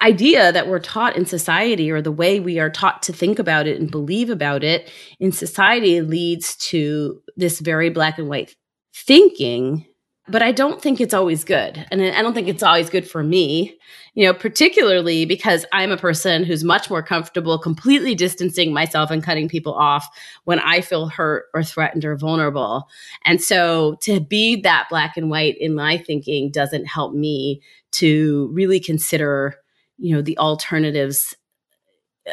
idea 0.02 0.52
that 0.52 0.68
we're 0.68 0.80
taught 0.80 1.16
in 1.16 1.26
society 1.26 1.90
or 1.90 2.02
the 2.02 2.12
way 2.12 2.40
we 2.40 2.58
are 2.58 2.70
taught 2.70 3.02
to 3.04 3.12
think 3.12 3.38
about 3.38 3.66
it 3.66 3.78
and 3.80 3.90
believe 3.90 4.30
about 4.30 4.64
it 4.64 4.90
in 5.20 5.30
society 5.32 6.00
leads 6.00 6.56
to 6.56 7.20
this 7.36 7.60
very 7.60 7.90
black 7.90 8.18
and 8.18 8.28
white 8.28 8.56
thinking 8.94 9.86
but 10.28 10.42
I 10.42 10.50
don't 10.50 10.82
think 10.82 11.00
it's 11.00 11.14
always 11.14 11.44
good. 11.44 11.86
And 11.90 12.02
I 12.02 12.20
don't 12.20 12.34
think 12.34 12.48
it's 12.48 12.62
always 12.62 12.90
good 12.90 13.08
for 13.08 13.22
me, 13.22 13.78
you 14.14 14.26
know, 14.26 14.34
particularly 14.34 15.24
because 15.24 15.64
I'm 15.72 15.92
a 15.92 15.96
person 15.96 16.42
who's 16.42 16.64
much 16.64 16.90
more 16.90 17.02
comfortable 17.02 17.58
completely 17.58 18.14
distancing 18.14 18.72
myself 18.72 19.10
and 19.10 19.22
cutting 19.22 19.48
people 19.48 19.74
off 19.74 20.08
when 20.44 20.58
I 20.58 20.80
feel 20.80 21.08
hurt 21.08 21.46
or 21.54 21.62
threatened 21.62 22.04
or 22.04 22.16
vulnerable. 22.16 22.88
And 23.24 23.40
so 23.40 23.98
to 24.02 24.18
be 24.18 24.60
that 24.62 24.88
black 24.90 25.16
and 25.16 25.30
white 25.30 25.56
in 25.58 25.74
my 25.74 25.98
thinking 25.98 26.50
doesn't 26.50 26.86
help 26.86 27.14
me 27.14 27.62
to 27.92 28.50
really 28.52 28.80
consider, 28.80 29.54
you 29.96 30.14
know, 30.14 30.22
the 30.22 30.38
alternatives 30.38 31.36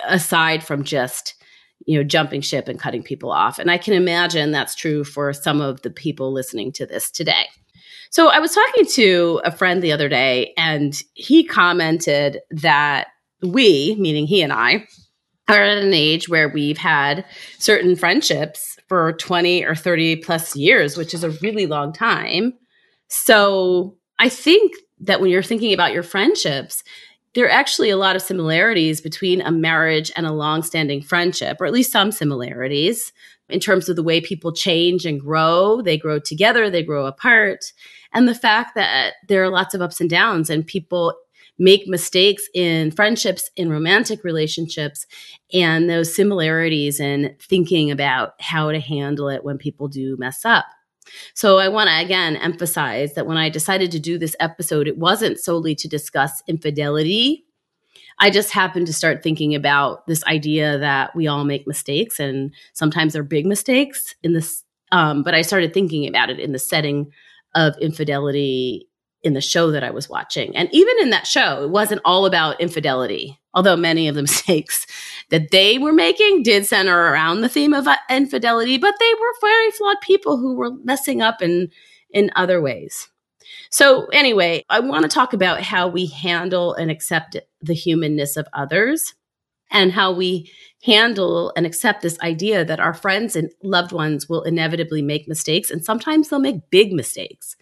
aside 0.08 0.64
from 0.64 0.84
just 0.84 1.36
you 1.86 1.98
know 1.98 2.04
jumping 2.04 2.42
ship 2.42 2.68
and 2.68 2.80
cutting 2.80 3.04
people 3.04 3.32
off 3.32 3.60
and 3.60 3.70
i 3.70 3.78
can 3.78 3.94
imagine 3.94 4.52
that's 4.52 4.74
true 4.74 5.04
for 5.04 5.34
some 5.34 5.62
of 5.62 5.82
the 5.82 5.92
people 5.92 6.32
listening 6.32 6.72
to 6.72 6.86
this 6.86 7.12
today 7.12 7.46
So 8.14 8.28
I 8.28 8.38
was 8.38 8.54
talking 8.54 8.86
to 8.92 9.42
a 9.44 9.50
friend 9.52 9.82
the 9.82 9.92
other 9.92 10.08
day, 10.08 10.54
and 10.56 10.94
he 11.16 11.44
commented 11.44 12.42
that 12.52 13.08
we, 13.42 13.96
meaning 13.98 14.28
he 14.28 14.44
and 14.44 14.54
I, 14.54 14.86
are 15.50 15.64
at 15.64 15.80
an 15.80 15.96
age 15.96 16.30
where 16.30 16.48
we've 16.48 16.78
had 16.78 17.26
certain 17.58 17.96
friendships 17.96 18.78
for 18.88 19.14
20 19.14 19.66
or 19.66 19.74
30 19.74 20.18
plus 20.18 20.56
years, 20.56 20.96
which 20.96 21.16
is 21.16 21.24
a 21.24 21.32
really 21.42 21.66
long 21.66 21.92
time. 21.92 22.54
So 23.08 23.98
I 24.20 24.30
think 24.30 24.74
that 25.00 25.20
when 25.20 25.32
you're 25.32 25.42
thinking 25.42 25.74
about 25.74 25.94
your 25.94 26.04
friendships, 26.04 26.84
there 27.34 27.48
are 27.48 27.52
actually 27.52 27.90
a 27.90 27.98
lot 27.98 28.16
of 28.16 28.22
similarities 28.22 29.02
between 29.02 29.42
a 29.42 29.52
marriage 29.52 30.12
and 30.16 30.28
a 30.28 30.32
long-standing 30.32 31.02
friendship, 31.02 31.58
or 31.60 31.66
at 31.66 31.74
least 31.74 31.92
some 31.92 32.12
similarities 32.12 33.12
in 33.50 33.60
terms 33.60 33.90
of 33.90 33.96
the 33.96 34.04
way 34.04 34.22
people 34.22 34.54
change 34.54 35.04
and 35.04 35.20
grow. 35.20 35.82
They 35.82 35.98
grow 35.98 36.20
together, 36.20 36.70
they 36.70 36.84
grow 36.84 37.08
apart, 37.08 37.66
and 38.14 38.28
the 38.28 38.36
fact 38.36 38.76
that 38.76 39.14
there 39.28 39.44
are 39.44 39.50
lots 39.50 39.74
of 39.74 39.82
ups 39.82 40.02
and 40.02 40.10
downs 40.10 40.50
and 40.50 40.66
people 40.66 41.14
make 41.60 41.88
mistakes 41.88 42.44
in 42.54 42.92
friendships, 42.92 43.50
in 43.56 43.70
romantic 43.70 44.24
relationships, 44.24 45.06
and 45.54 45.90
those 45.90 46.16
similarities 46.16 47.00
in 47.00 47.36
thinking 47.40 47.92
about 47.92 48.34
how 48.40 48.72
to 48.72 48.80
handle 48.80 49.30
it 49.30 49.44
when 49.44 49.58
people 49.58 49.88
do 49.88 50.18
mess 50.18 50.46
up. 50.46 50.66
So 51.34 51.60
I 51.60 51.68
want 51.68 51.90
to 51.90 52.00
again 52.00 52.38
emphasize 52.38 53.14
that 53.14 53.28
when 53.28 53.38
I 53.38 53.50
decided 53.50 53.92
to 53.92 54.00
do 54.00 54.18
this 54.18 54.36
episode, 54.40 54.88
it 54.88 54.98
wasn't 54.98 55.40
solely 55.40 55.76
to 55.76 55.88
discuss 55.88 56.42
infidelity. 56.48 57.46
I 58.20 58.30
just 58.30 58.52
happened 58.52 58.88
to 58.88 58.94
start 58.94 59.24
thinking 59.24 59.54
about 59.54 60.08
this 60.08 60.24
idea 60.26 60.78
that 60.78 61.16
we 61.16 61.28
all 61.28 61.44
make 61.44 61.68
mistakes 61.68 62.20
and 62.20 62.54
sometimes 62.74 63.14
they're 63.14 63.24
big 63.24 63.46
mistakes 63.46 64.16
in 64.24 64.34
this. 64.34 64.64
Um, 64.92 65.24
but 65.24 65.34
I 65.34 65.42
started 65.42 65.74
thinking 65.74 66.08
about 66.08 66.30
it 66.30 66.40
in 66.40 66.52
the 66.52 66.60
setting 66.60 67.12
of 67.56 67.78
infidelity 67.80 68.88
in 69.24 69.34
the 69.34 69.42
show 69.42 69.72
that 69.72 69.84
I 69.84 69.92
was 69.92 70.10
watching. 70.10 70.56
And 70.56 70.70
even 70.74 70.96
in 71.02 71.10
that 71.12 71.26
show, 71.26 71.64
it 71.64 71.70
wasn't 71.70 72.02
all 72.04 72.26
about 72.26 72.60
infidelity, 72.60 73.40
although 73.54 73.78
many 73.78 74.08
of 74.08 74.16
the 74.16 74.22
mistakes 74.24 74.86
that 75.30 75.52
they 75.52 75.78
were 75.78 75.94
making 75.94 76.44
did 76.44 76.66
center 76.66 76.98
around 76.98 77.42
the 77.42 77.50
theme 77.50 77.74
of 77.74 77.88
uh, 77.88 77.96
infidelity, 78.10 78.78
but 78.78 78.96
they 79.00 79.14
were 79.14 79.34
very 79.42 79.72
flawed 79.72 80.02
people 80.02 80.38
who 80.38 80.56
were 80.56 80.72
messing 80.84 81.22
up 81.22 81.42
in, 81.42 81.70
in 82.12 82.30
other 82.36 82.62
ways. 82.62 83.10
So, 83.70 84.06
anyway, 84.08 84.64
I 84.70 84.80
want 84.82 85.04
to 85.04 85.10
talk 85.10 85.34
about 85.34 85.62
how 85.62 85.88
we 85.88 86.06
handle 86.06 86.74
and 86.74 86.92
accept 86.92 87.36
the 87.62 87.74
humanness 87.74 88.38
of 88.38 88.48
others 88.54 89.16
and 89.72 89.92
how 89.92 90.12
we 90.12 90.52
handle 90.84 91.54
and 91.56 91.66
accept 91.66 92.02
this 92.02 92.20
idea 92.20 92.66
that 92.66 92.80
our 92.80 92.94
friends 92.94 93.36
and 93.36 93.50
loved 93.64 93.92
ones 93.92 94.28
will 94.28 94.44
inevitably 94.44 95.02
make 95.02 95.28
mistakes 95.28 95.72
and 95.72 95.84
sometimes 95.84 96.30
they'll 96.30 96.40
make 96.40 96.70
big 96.70 96.92
mistakes. 96.92 97.56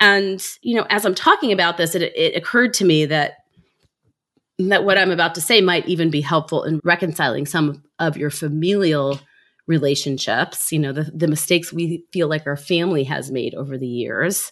And, 0.00 0.44
you 0.62 0.76
know, 0.76 0.86
as 0.90 1.04
I'm 1.04 1.14
talking 1.14 1.52
about 1.52 1.76
this, 1.76 1.94
it, 1.94 2.02
it 2.02 2.36
occurred 2.36 2.74
to 2.74 2.84
me 2.84 3.06
that 3.06 3.38
that 4.60 4.84
what 4.84 4.98
I'm 4.98 5.12
about 5.12 5.36
to 5.36 5.40
say 5.40 5.60
might 5.60 5.86
even 5.86 6.10
be 6.10 6.20
helpful 6.20 6.64
in 6.64 6.80
reconciling 6.82 7.46
some 7.46 7.84
of 8.00 8.16
your 8.16 8.30
familial 8.30 9.20
relationships, 9.68 10.72
you 10.72 10.80
know, 10.80 10.92
the, 10.92 11.04
the 11.14 11.28
mistakes 11.28 11.72
we 11.72 12.04
feel 12.12 12.26
like 12.26 12.44
our 12.44 12.56
family 12.56 13.04
has 13.04 13.30
made 13.30 13.54
over 13.54 13.78
the 13.78 13.86
years. 13.86 14.50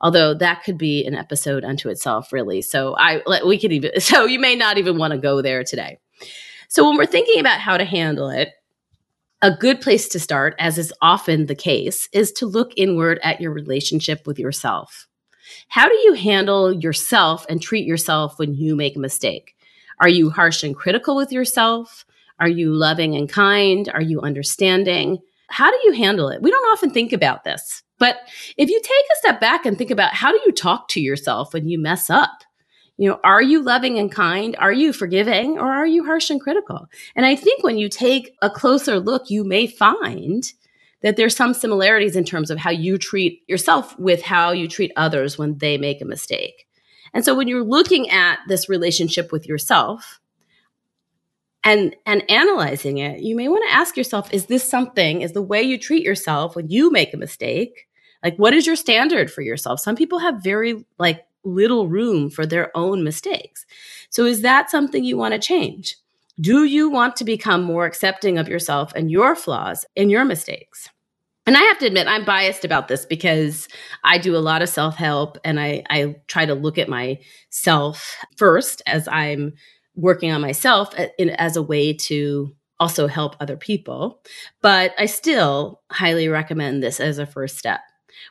Although 0.00 0.32
that 0.34 0.64
could 0.64 0.78
be 0.78 1.04
an 1.04 1.14
episode 1.14 1.64
unto 1.64 1.90
itself, 1.90 2.32
really. 2.32 2.62
So 2.62 2.96
I 2.96 3.20
we 3.44 3.58
could 3.58 3.72
even 3.72 3.92
so 4.00 4.24
you 4.24 4.38
may 4.38 4.54
not 4.54 4.78
even 4.78 4.98
want 4.98 5.12
to 5.12 5.18
go 5.18 5.42
there 5.42 5.64
today. 5.64 5.98
So 6.72 6.88
when 6.88 6.96
we're 6.96 7.04
thinking 7.04 7.38
about 7.38 7.60
how 7.60 7.76
to 7.76 7.84
handle 7.84 8.30
it, 8.30 8.48
a 9.42 9.54
good 9.54 9.82
place 9.82 10.08
to 10.08 10.18
start, 10.18 10.54
as 10.58 10.78
is 10.78 10.90
often 11.02 11.44
the 11.44 11.54
case, 11.54 12.08
is 12.14 12.32
to 12.32 12.46
look 12.46 12.72
inward 12.78 13.20
at 13.22 13.42
your 13.42 13.52
relationship 13.52 14.26
with 14.26 14.38
yourself. 14.38 15.06
How 15.68 15.86
do 15.86 15.94
you 15.94 16.14
handle 16.14 16.72
yourself 16.72 17.44
and 17.50 17.60
treat 17.60 17.84
yourself 17.86 18.38
when 18.38 18.54
you 18.54 18.74
make 18.74 18.96
a 18.96 19.00
mistake? 19.00 19.54
Are 20.00 20.08
you 20.08 20.30
harsh 20.30 20.62
and 20.62 20.74
critical 20.74 21.14
with 21.14 21.30
yourself? 21.30 22.06
Are 22.40 22.48
you 22.48 22.72
loving 22.72 23.14
and 23.16 23.28
kind? 23.28 23.90
Are 23.92 24.00
you 24.00 24.22
understanding? 24.22 25.18
How 25.48 25.70
do 25.70 25.78
you 25.84 25.92
handle 25.92 26.30
it? 26.30 26.40
We 26.40 26.50
don't 26.50 26.72
often 26.72 26.88
think 26.88 27.12
about 27.12 27.44
this. 27.44 27.82
But 27.98 28.16
if 28.56 28.70
you 28.70 28.80
take 28.80 28.88
a 29.12 29.18
step 29.18 29.40
back 29.42 29.66
and 29.66 29.76
think 29.76 29.90
about 29.90 30.14
how 30.14 30.32
do 30.32 30.40
you 30.46 30.52
talk 30.52 30.88
to 30.88 31.02
yourself 31.02 31.52
when 31.52 31.68
you 31.68 31.78
mess 31.78 32.08
up? 32.08 32.44
You 32.98 33.08
know, 33.10 33.20
are 33.24 33.42
you 33.42 33.62
loving 33.62 33.98
and 33.98 34.12
kind? 34.12 34.54
Are 34.58 34.72
you 34.72 34.92
forgiving 34.92 35.58
or 35.58 35.72
are 35.72 35.86
you 35.86 36.04
harsh 36.04 36.30
and 36.30 36.40
critical? 36.40 36.86
And 37.16 37.24
I 37.24 37.34
think 37.34 37.64
when 37.64 37.78
you 37.78 37.88
take 37.88 38.36
a 38.42 38.50
closer 38.50 39.00
look, 39.00 39.30
you 39.30 39.44
may 39.44 39.66
find 39.66 40.44
that 41.02 41.16
there's 41.16 41.36
some 41.36 41.54
similarities 41.54 42.16
in 42.16 42.24
terms 42.24 42.50
of 42.50 42.58
how 42.58 42.70
you 42.70 42.96
treat 42.96 43.42
yourself 43.48 43.98
with 43.98 44.22
how 44.22 44.52
you 44.52 44.68
treat 44.68 44.92
others 44.96 45.36
when 45.36 45.58
they 45.58 45.76
make 45.76 46.00
a 46.00 46.06
mistake. 46.06 46.66
And 47.12 47.24
so 47.24 47.34
when 47.34 47.48
you're 47.48 47.64
looking 47.64 48.08
at 48.10 48.38
this 48.48 48.68
relationship 48.68 49.32
with 49.32 49.46
yourself 49.46 50.20
and 51.64 51.94
and 52.06 52.28
analyzing 52.30 52.98
it, 52.98 53.20
you 53.20 53.36
may 53.36 53.48
want 53.48 53.64
to 53.68 53.74
ask 53.74 53.96
yourself 53.96 54.32
is 54.32 54.46
this 54.46 54.68
something 54.68 55.22
is 55.22 55.32
the 55.32 55.42
way 55.42 55.62
you 55.62 55.78
treat 55.78 56.02
yourself 56.02 56.56
when 56.56 56.68
you 56.68 56.90
make 56.90 57.12
a 57.12 57.18
mistake? 57.18 57.88
Like 58.22 58.36
what 58.36 58.54
is 58.54 58.66
your 58.66 58.76
standard 58.76 59.30
for 59.30 59.42
yourself? 59.42 59.80
Some 59.80 59.96
people 59.96 60.20
have 60.20 60.42
very 60.42 60.84
like 60.98 61.24
little 61.44 61.88
room 61.88 62.30
for 62.30 62.46
their 62.46 62.76
own 62.76 63.04
mistakes. 63.04 63.66
So, 64.10 64.24
is 64.24 64.42
that 64.42 64.70
something 64.70 65.04
you 65.04 65.16
want 65.16 65.34
to 65.34 65.40
change? 65.40 65.96
Do 66.40 66.64
you 66.64 66.88
want 66.90 67.16
to 67.16 67.24
become 67.24 67.62
more 67.62 67.84
accepting 67.84 68.38
of 68.38 68.48
yourself 68.48 68.92
and 68.94 69.10
your 69.10 69.36
flaws 69.36 69.84
and 69.96 70.10
your 70.10 70.24
mistakes? 70.24 70.88
And 71.44 71.56
I 71.56 71.60
have 71.62 71.78
to 71.78 71.86
admit, 71.86 72.06
I'm 72.06 72.24
biased 72.24 72.64
about 72.64 72.88
this 72.88 73.04
because 73.04 73.68
I 74.04 74.18
do 74.18 74.36
a 74.36 74.38
lot 74.38 74.62
of 74.62 74.68
self 74.68 74.96
help 74.96 75.38
and 75.44 75.58
I, 75.58 75.82
I 75.90 76.16
try 76.28 76.46
to 76.46 76.54
look 76.54 76.78
at 76.78 76.88
myself 76.88 78.16
first 78.36 78.80
as 78.86 79.08
I'm 79.08 79.54
working 79.94 80.30
on 80.30 80.40
myself 80.40 80.98
uh, 80.98 81.08
as 81.36 81.56
a 81.56 81.62
way 81.62 81.92
to 81.92 82.54
also 82.78 83.06
help 83.06 83.36
other 83.40 83.56
people. 83.56 84.22
But 84.60 84.94
I 84.98 85.06
still 85.06 85.80
highly 85.90 86.28
recommend 86.28 86.82
this 86.82 87.00
as 87.00 87.18
a 87.18 87.26
first 87.26 87.58
step 87.58 87.80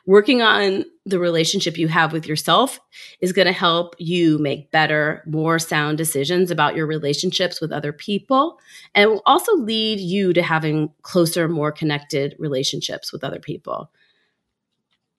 working 0.06 0.42
on 0.42 0.84
the 1.04 1.18
relationship 1.18 1.76
you 1.76 1.88
have 1.88 2.12
with 2.12 2.26
yourself 2.26 2.80
is 3.20 3.32
going 3.32 3.46
to 3.46 3.52
help 3.52 3.94
you 3.98 4.38
make 4.38 4.70
better, 4.70 5.22
more 5.26 5.58
sound 5.58 5.98
decisions 5.98 6.50
about 6.50 6.76
your 6.76 6.86
relationships 6.86 7.60
with 7.60 7.72
other 7.72 7.92
people 7.92 8.58
and 8.94 9.10
will 9.10 9.22
also 9.26 9.54
lead 9.56 9.98
you 9.98 10.32
to 10.32 10.42
having 10.42 10.92
closer, 11.02 11.48
more 11.48 11.72
connected 11.72 12.36
relationships 12.38 13.12
with 13.12 13.24
other 13.24 13.40
people. 13.40 13.90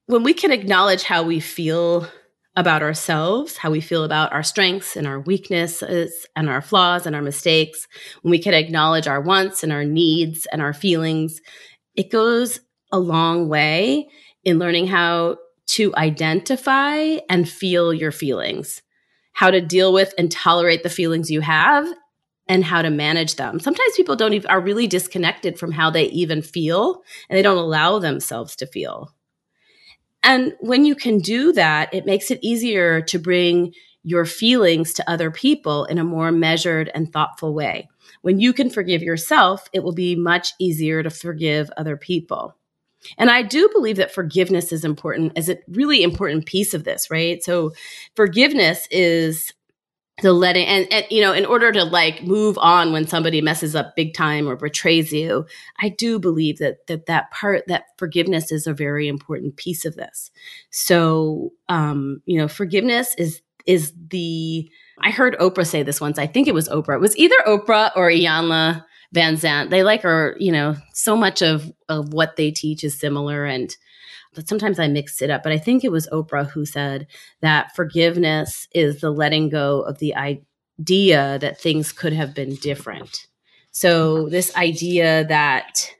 When 0.05 0.23
we 0.23 0.33
can 0.33 0.51
acknowledge 0.51 1.03
how 1.03 1.23
we 1.23 1.39
feel 1.39 2.07
about 2.55 2.83
ourselves, 2.83 3.57
how 3.57 3.71
we 3.71 3.81
feel 3.81 4.03
about 4.03 4.31
our 4.31 4.43
strengths 4.43 4.95
and 4.95 5.07
our 5.07 5.19
weaknesses 5.19 6.27
and 6.35 6.49
our 6.49 6.61
flaws 6.61 7.05
and 7.05 7.15
our 7.15 7.21
mistakes, 7.21 7.87
when 8.21 8.31
we 8.31 8.39
can 8.39 8.53
acknowledge 8.53 9.07
our 9.07 9.21
wants 9.21 9.63
and 9.63 9.71
our 9.71 9.85
needs 9.85 10.45
and 10.51 10.61
our 10.61 10.73
feelings, 10.73 11.41
it 11.95 12.11
goes 12.11 12.59
a 12.91 12.99
long 12.99 13.49
way 13.49 14.07
in 14.43 14.59
learning 14.59 14.87
how 14.87 15.37
to 15.65 15.95
identify 15.95 17.17
and 17.29 17.47
feel 17.47 17.93
your 17.93 18.11
feelings, 18.11 18.81
how 19.33 19.49
to 19.49 19.61
deal 19.61 19.93
with 19.93 20.13
and 20.17 20.31
tolerate 20.31 20.83
the 20.83 20.89
feelings 20.89 21.31
you 21.31 21.41
have 21.41 21.87
and 22.47 22.63
how 22.63 22.81
to 22.81 22.89
manage 22.89 23.35
them. 23.35 23.59
Sometimes 23.59 23.95
people 23.95 24.15
don't 24.15 24.33
even 24.33 24.49
are 24.49 24.59
really 24.59 24.87
disconnected 24.87 25.57
from 25.57 25.71
how 25.71 25.89
they 25.89 26.05
even 26.05 26.41
feel 26.41 27.01
and 27.29 27.37
they 27.37 27.41
don't 27.41 27.57
allow 27.57 27.99
themselves 27.99 28.55
to 28.57 28.67
feel. 28.67 29.13
And 30.23 30.53
when 30.59 30.85
you 30.85 30.95
can 30.95 31.19
do 31.19 31.51
that, 31.53 31.93
it 31.93 32.05
makes 32.05 32.31
it 32.31 32.39
easier 32.41 33.01
to 33.01 33.19
bring 33.19 33.73
your 34.03 34.25
feelings 34.25 34.93
to 34.93 35.09
other 35.09 35.31
people 35.31 35.85
in 35.85 35.97
a 35.97 36.03
more 36.03 36.31
measured 36.31 36.91
and 36.93 37.11
thoughtful 37.11 37.53
way. 37.53 37.89
When 38.21 38.39
you 38.39 38.53
can 38.53 38.69
forgive 38.69 39.01
yourself, 39.01 39.67
it 39.73 39.83
will 39.83 39.93
be 39.93 40.15
much 40.15 40.53
easier 40.59 41.03
to 41.03 41.09
forgive 41.09 41.69
other 41.77 41.97
people. 41.97 42.57
And 43.17 43.29
I 43.29 43.41
do 43.41 43.69
believe 43.73 43.97
that 43.97 44.13
forgiveness 44.13 44.71
is 44.71 44.85
important 44.85 45.33
as 45.37 45.49
a 45.49 45.57
really 45.67 46.03
important 46.03 46.45
piece 46.45 46.73
of 46.73 46.83
this, 46.83 47.09
right? 47.11 47.43
So 47.43 47.71
forgiveness 48.15 48.87
is 48.91 49.53
the 50.21 50.31
letting 50.31 50.67
and, 50.67 50.91
and 50.93 51.05
you 51.09 51.21
know 51.21 51.33
in 51.33 51.45
order 51.45 51.71
to 51.71 51.83
like 51.83 52.23
move 52.23 52.57
on 52.59 52.93
when 52.93 53.07
somebody 53.07 53.41
messes 53.41 53.75
up 53.75 53.95
big 53.95 54.13
time 54.13 54.47
or 54.47 54.55
betrays 54.55 55.11
you 55.11 55.43
i 55.79 55.89
do 55.89 56.19
believe 56.19 56.59
that 56.59 56.85
that 56.85 57.07
that 57.07 57.31
part 57.31 57.63
that 57.67 57.85
forgiveness 57.97 58.51
is 58.51 58.67
a 58.67 58.73
very 58.73 59.07
important 59.07 59.57
piece 59.57 59.85
of 59.85 59.95
this. 59.95 60.29
So 60.69 61.51
um 61.67 62.21
you 62.25 62.37
know 62.37 62.47
forgiveness 62.47 63.15
is 63.17 63.41
is 63.65 63.93
the 64.09 64.69
i 64.99 65.09
heard 65.09 65.35
oprah 65.39 65.65
say 65.65 65.81
this 65.81 65.99
once. 65.99 66.19
I 66.19 66.27
think 66.27 66.47
it 66.47 66.53
was 66.53 66.69
oprah. 66.69 66.95
It 66.95 67.01
was 67.01 67.17
either 67.17 67.35
oprah 67.47 67.91
or 67.95 68.09
iyanla 68.09 68.85
Vanzant. 69.13 69.69
They 69.69 69.83
like 69.83 70.01
her, 70.01 70.35
you 70.39 70.51
know, 70.51 70.75
so 70.93 71.15
much 71.15 71.41
of, 71.41 71.71
of 71.87 72.13
what 72.13 72.35
they 72.35 72.51
teach 72.51 72.83
is 72.83 72.99
similar. 72.99 73.45
And 73.45 73.75
but 74.35 74.49
sometimes 74.49 74.79
I 74.79 74.87
mix 74.87 75.21
it 75.21 75.29
up. 75.29 75.43
But 75.43 75.51
I 75.51 75.59
think 75.59 75.83
it 75.83 75.91
was 75.91 76.07
Oprah 76.11 76.49
who 76.49 76.65
said 76.65 77.07
that 77.41 77.75
forgiveness 77.75 78.67
is 78.73 79.01
the 79.01 79.11
letting 79.11 79.49
go 79.49 79.81
of 79.81 79.99
the 79.99 80.15
idea 80.15 81.37
that 81.39 81.61
things 81.61 81.91
could 81.91 82.13
have 82.13 82.33
been 82.33 82.55
different. 82.55 83.27
So 83.71 84.29
this 84.29 84.55
idea 84.55 85.25
that 85.25 85.91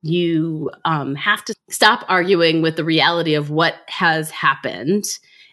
You 0.00 0.70
um, 0.84 1.16
have 1.16 1.44
to 1.46 1.54
stop 1.70 2.04
arguing 2.08 2.62
with 2.62 2.76
the 2.76 2.84
reality 2.84 3.34
of 3.34 3.50
what 3.50 3.74
has 3.88 4.30
happened 4.30 5.04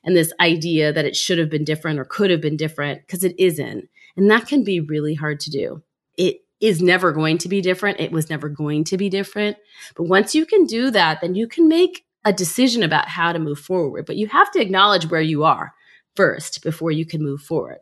and 0.04 0.16
this 0.16 0.32
idea 0.40 0.94
that 0.94 1.06
it 1.06 1.16
should 1.16 1.40
have 1.40 1.50
been 1.50 1.64
different 1.64 2.00
or 2.00 2.06
could 2.06 2.30
have 2.30 2.42
been 2.42 2.56
different 2.56 3.02
because 3.02 3.24
it 3.24 3.34
isn't. 3.40 3.90
And 4.16 4.30
that 4.30 4.46
can 4.48 4.64
be 4.64 4.80
really 4.80 5.16
hard 5.16 5.40
to 5.42 5.50
do. 5.50 5.82
It 6.16 6.45
is 6.66 6.82
never 6.82 7.12
going 7.12 7.38
to 7.40 7.50
be 7.50 7.62
different. 7.62 8.00
It 8.00 8.12
was 8.12 8.30
never 8.30 8.50
going 8.50 8.84
to 8.86 8.98
be 8.98 9.10
different. 9.10 9.58
But 9.96 10.04
once 10.04 10.34
you 10.34 10.46
can 10.46 10.66
do 10.66 10.90
that, 10.92 11.22
then 11.22 11.36
you 11.36 11.48
can 11.48 11.68
make 11.68 12.06
a 12.26 12.34
decision 12.34 12.82
about 12.82 13.08
how 13.08 13.32
to 13.32 13.40
move 13.40 13.60
forward. 13.60 14.06
But 14.06 14.18
you 14.18 14.28
have 14.28 14.52
to 14.52 14.62
acknowledge 14.62 15.10
where 15.10 15.22
you 15.22 15.44
are 15.44 15.74
first 16.16 16.64
before 16.64 16.92
you 16.92 17.06
can 17.06 17.22
move 17.22 17.42
forward. 17.42 17.78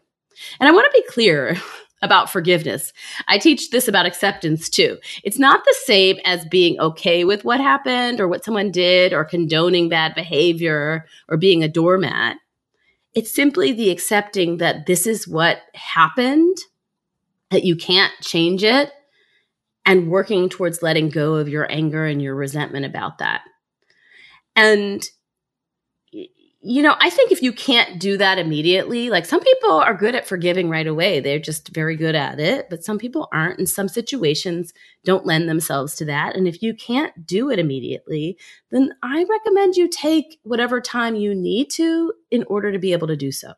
And 0.60 0.68
I 0.68 0.72
want 0.72 0.86
to 0.92 1.02
be 1.02 1.08
clear 1.08 1.56
about 2.02 2.30
forgiveness. 2.30 2.92
I 3.30 3.38
teach 3.38 3.70
this 3.70 3.88
about 3.88 4.06
acceptance 4.06 4.70
too. 4.70 4.98
It's 5.24 5.40
not 5.40 5.64
the 5.64 5.76
same 5.86 6.18
as 6.26 6.44
being 6.46 6.78
okay 6.80 7.24
with 7.24 7.46
what 7.46 7.62
happened 7.62 8.20
or 8.20 8.28
what 8.28 8.44
someone 8.44 8.72
did 8.72 9.14
or 9.14 9.24
condoning 9.24 9.88
bad 9.88 10.14
behavior 10.14 11.06
or 11.30 11.38
being 11.38 11.64
a 11.64 11.70
doormat. 11.70 12.38
It's 13.16 13.34
simply 13.34 13.72
the 13.72 13.92
accepting 13.92 14.58
that 14.58 14.88
this 14.88 15.08
is 15.08 15.28
what 15.28 15.62
happened, 15.76 16.58
that 17.54 17.64
you 17.64 17.76
can't 17.76 18.14
change 18.22 18.64
it, 18.64 18.92
and 19.86 20.10
working 20.10 20.50
towards 20.50 20.82
letting 20.82 21.10
go 21.10 21.36
of 21.36 21.50
your 21.50 21.70
anger 21.72 22.06
and 22.06 22.22
your 22.22 22.36
resentment 22.36 22.86
about 22.86 23.18
that. 23.20 23.42
And 24.56 25.04
you 26.66 26.82
know, 26.82 26.96
I 26.98 27.10
think 27.10 27.34
if 27.34 27.42
you 27.42 27.52
can't 27.52 28.00
do 28.00 28.16
that 28.18 28.40
immediately, 28.40 29.10
like 29.10 29.26
some 29.26 29.42
people 29.42 29.72
are 29.72 29.94
good 29.94 30.16
at 30.16 30.26
forgiving 30.26 30.70
right 30.70 30.88
away. 30.88 31.20
They're 31.20 31.38
just 31.38 31.68
very 31.74 31.98
good 31.98 32.16
at 32.16 32.40
it, 32.40 32.70
but 32.70 32.86
some 32.86 32.98
people 32.98 33.28
aren't. 33.34 33.60
And 33.60 33.68
some 33.68 33.90
situations 33.90 34.74
don't 35.04 35.26
lend 35.26 35.50
themselves 35.50 35.94
to 35.96 36.06
that. 36.06 36.38
And 36.38 36.48
if 36.48 36.64
you 36.64 36.74
can't 36.74 37.28
do 37.28 37.52
it 37.52 37.60
immediately, 37.60 38.38
then 38.72 38.94
I 39.04 39.26
recommend 39.30 39.76
you 39.76 39.90
take 39.90 40.40
whatever 40.44 40.80
time 40.80 41.16
you 41.16 41.36
need 41.36 41.70
to 41.72 42.14
in 42.32 42.46
order 42.48 42.72
to 42.72 42.80
be 42.80 42.94
able 42.94 43.08
to 43.08 43.18
do 43.18 43.34
so. 43.34 43.52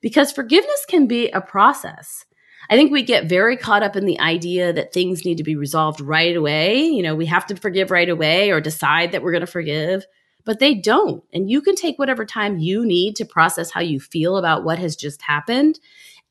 Because 0.00 0.32
forgiveness 0.32 0.84
can 0.88 1.06
be 1.06 1.30
a 1.30 1.40
process. 1.40 2.24
I 2.70 2.76
think 2.76 2.92
we 2.92 3.02
get 3.02 3.28
very 3.28 3.56
caught 3.56 3.82
up 3.82 3.96
in 3.96 4.04
the 4.04 4.20
idea 4.20 4.72
that 4.72 4.92
things 4.92 5.24
need 5.24 5.38
to 5.38 5.44
be 5.44 5.56
resolved 5.56 6.00
right 6.00 6.36
away. 6.36 6.80
You 6.80 7.02
know, 7.02 7.14
we 7.14 7.26
have 7.26 7.46
to 7.46 7.56
forgive 7.56 7.90
right 7.90 8.08
away 8.08 8.50
or 8.50 8.60
decide 8.60 9.12
that 9.12 9.22
we're 9.22 9.32
going 9.32 9.40
to 9.40 9.46
forgive 9.46 10.04
but 10.48 10.60
they 10.60 10.72
don't. 10.72 11.22
And 11.30 11.50
you 11.50 11.60
can 11.60 11.74
take 11.74 11.98
whatever 11.98 12.24
time 12.24 12.56
you 12.56 12.86
need 12.86 13.16
to 13.16 13.26
process 13.26 13.70
how 13.70 13.82
you 13.82 14.00
feel 14.00 14.38
about 14.38 14.64
what 14.64 14.78
has 14.78 14.96
just 14.96 15.20
happened 15.20 15.78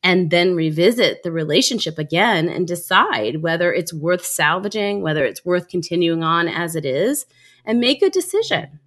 and 0.02 0.32
then 0.32 0.56
revisit 0.56 1.22
the 1.22 1.30
relationship 1.30 2.00
again 2.00 2.48
and 2.48 2.66
decide 2.66 3.42
whether 3.42 3.72
it's 3.72 3.94
worth 3.94 4.26
salvaging, 4.26 5.02
whether 5.02 5.24
it's 5.24 5.44
worth 5.44 5.68
continuing 5.68 6.24
on 6.24 6.48
as 6.48 6.74
it 6.74 6.84
is, 6.84 7.26
and 7.64 7.78
make 7.78 8.02
a 8.02 8.10
decision. 8.10 8.80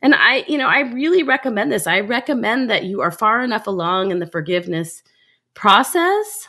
And 0.00 0.14
I, 0.14 0.46
you 0.48 0.56
know, 0.56 0.66
I 0.66 0.80
really 0.80 1.22
recommend 1.22 1.70
this. 1.70 1.86
I 1.86 2.00
recommend 2.00 2.70
that 2.70 2.84
you 2.84 3.02
are 3.02 3.10
far 3.10 3.42
enough 3.42 3.66
along 3.66 4.12
in 4.12 4.18
the 4.18 4.26
forgiveness 4.26 5.02
process, 5.54 6.48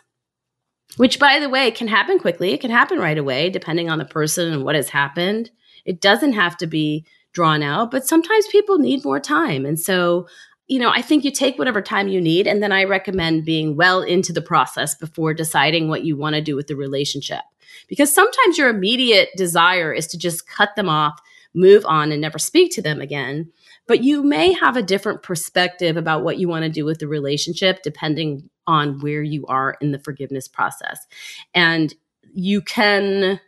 which 0.98 1.19
by 1.19 1.39
the 1.39 1.50
way 1.50 1.72
can 1.72 1.88
happen 1.88 2.19
quickly. 2.19 2.51
It 2.51 2.62
can 2.62 2.72
happen 2.72 3.00
right 3.00 3.17
away, 3.17 3.50
depending 3.50 3.89
on 3.89 4.00
the 4.00 4.05
person 4.05 4.51
and 4.53 4.63
what 4.63 4.75
has 4.75 4.89
happened. 4.89 5.51
It 5.86 6.01
doesn't 6.01 6.33
have 6.33 6.57
to 6.57 6.67
be 6.67 7.05
drawn 7.33 7.63
out, 7.63 7.91
but 7.91 8.07
sometimes 8.07 8.48
people 8.48 8.77
need 8.77 9.03
more 9.03 9.19
time. 9.19 9.65
And 9.65 9.79
so, 9.79 10.27
you 10.67 10.79
know, 10.79 10.89
I 10.89 11.01
think 11.01 11.24
you 11.24 11.31
take 11.31 11.57
whatever 11.57 11.81
time 11.81 12.07
you 12.07 12.22
need. 12.22 12.48
And 12.48 12.63
then 12.63 12.72
I 12.72 12.83
recommend 12.83 13.45
being 13.45 13.75
well 13.75 14.01
into 14.01 14.31
the 14.31 14.41
process 14.41 14.95
before 14.95 15.33
deciding 15.33 15.88
what 15.88 16.03
you 16.03 16.15
want 16.15 16.36
to 16.36 16.41
do 16.41 16.55
with 16.55 16.67
the 16.67 16.75
relationship. 16.75 17.41
Because 17.88 18.13
sometimes 18.13 18.57
your 18.57 18.69
immediate 18.69 19.29
desire 19.36 19.91
is 19.91 20.07
to 20.07 20.17
just 20.17 20.48
cut 20.48 20.75
them 20.75 20.88
off, 20.88 21.19
move 21.53 21.86
on, 21.86 22.12
and 22.12 22.22
never 22.22 22.39
speak 22.39 22.72
to 22.75 22.81
them 22.81 23.01
again. 23.01 23.51
But 23.88 24.03
you 24.03 24.24
may 24.24 24.53
have 24.53 24.77
a 24.77 24.83
different 24.83 25.24
perspective 25.24 25.98
about 25.98 26.24
what 26.24 26.38
you 26.38 26.48
want 26.48 26.63
to 26.63 26.69
do 26.69 26.86
with 26.86 27.00
the 27.00 27.07
relationship 27.07 27.81
depending 27.83 28.50
on 28.67 29.00
where 29.00 29.24
you 29.24 29.45
are 29.47 29.76
in 29.82 29.91
the 29.91 29.99
forgiveness 29.99 30.47
process. 30.47 31.06
And 31.54 31.93
you 32.34 32.62
can 32.62 33.39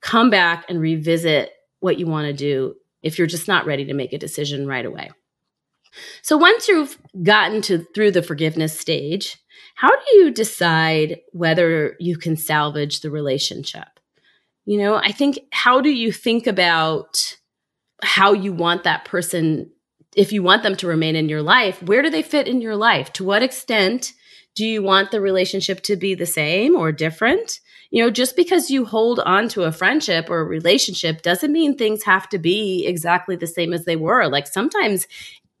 come 0.00 0.30
back 0.30 0.64
and 0.68 0.80
revisit 0.80 1.52
what 1.80 1.98
you 1.98 2.06
want 2.06 2.26
to 2.26 2.32
do 2.32 2.74
if 3.02 3.18
you're 3.18 3.26
just 3.26 3.48
not 3.48 3.66
ready 3.66 3.84
to 3.86 3.94
make 3.94 4.12
a 4.12 4.18
decision 4.18 4.66
right 4.66 4.84
away. 4.84 5.10
So 6.22 6.36
once 6.36 6.68
you've 6.68 6.98
gotten 7.22 7.62
to 7.62 7.86
through 7.94 8.10
the 8.12 8.22
forgiveness 8.22 8.78
stage, 8.78 9.38
how 9.76 9.90
do 9.90 10.18
you 10.18 10.30
decide 10.30 11.20
whether 11.32 11.96
you 12.00 12.16
can 12.16 12.36
salvage 12.36 13.00
the 13.00 13.10
relationship? 13.10 14.00
You 14.64 14.78
know, 14.78 14.96
I 14.96 15.12
think 15.12 15.38
how 15.52 15.80
do 15.80 15.90
you 15.90 16.10
think 16.10 16.46
about 16.46 17.36
how 18.02 18.32
you 18.32 18.52
want 18.52 18.84
that 18.84 19.04
person 19.04 19.70
if 20.16 20.32
you 20.32 20.42
want 20.42 20.62
them 20.62 20.76
to 20.76 20.86
remain 20.86 21.16
in 21.16 21.28
your 21.28 21.42
life, 21.42 21.82
where 21.82 22.02
do 22.02 22.10
they 22.10 22.22
fit 22.22 22.48
in 22.48 22.60
your 22.60 22.76
life? 22.76 23.12
To 23.14 23.24
what 23.24 23.42
extent 23.42 24.12
do 24.54 24.64
you 24.64 24.82
want 24.82 25.10
the 25.10 25.20
relationship 25.20 25.80
to 25.82 25.96
be 25.96 26.14
the 26.14 26.26
same 26.26 26.76
or 26.76 26.92
different? 26.92 27.60
you 27.94 28.02
know, 28.02 28.10
just 28.10 28.34
because 28.34 28.72
you 28.72 28.84
hold 28.84 29.20
on 29.20 29.48
to 29.50 29.62
a 29.62 29.70
friendship 29.70 30.28
or 30.28 30.40
a 30.40 30.44
relationship 30.44 31.22
doesn't 31.22 31.52
mean 31.52 31.76
things 31.76 32.02
have 32.02 32.28
to 32.30 32.40
be 32.40 32.84
exactly 32.88 33.36
the 33.36 33.46
same 33.46 33.72
as 33.72 33.84
they 33.84 33.94
were. 33.94 34.26
Like 34.26 34.48
sometimes 34.48 35.06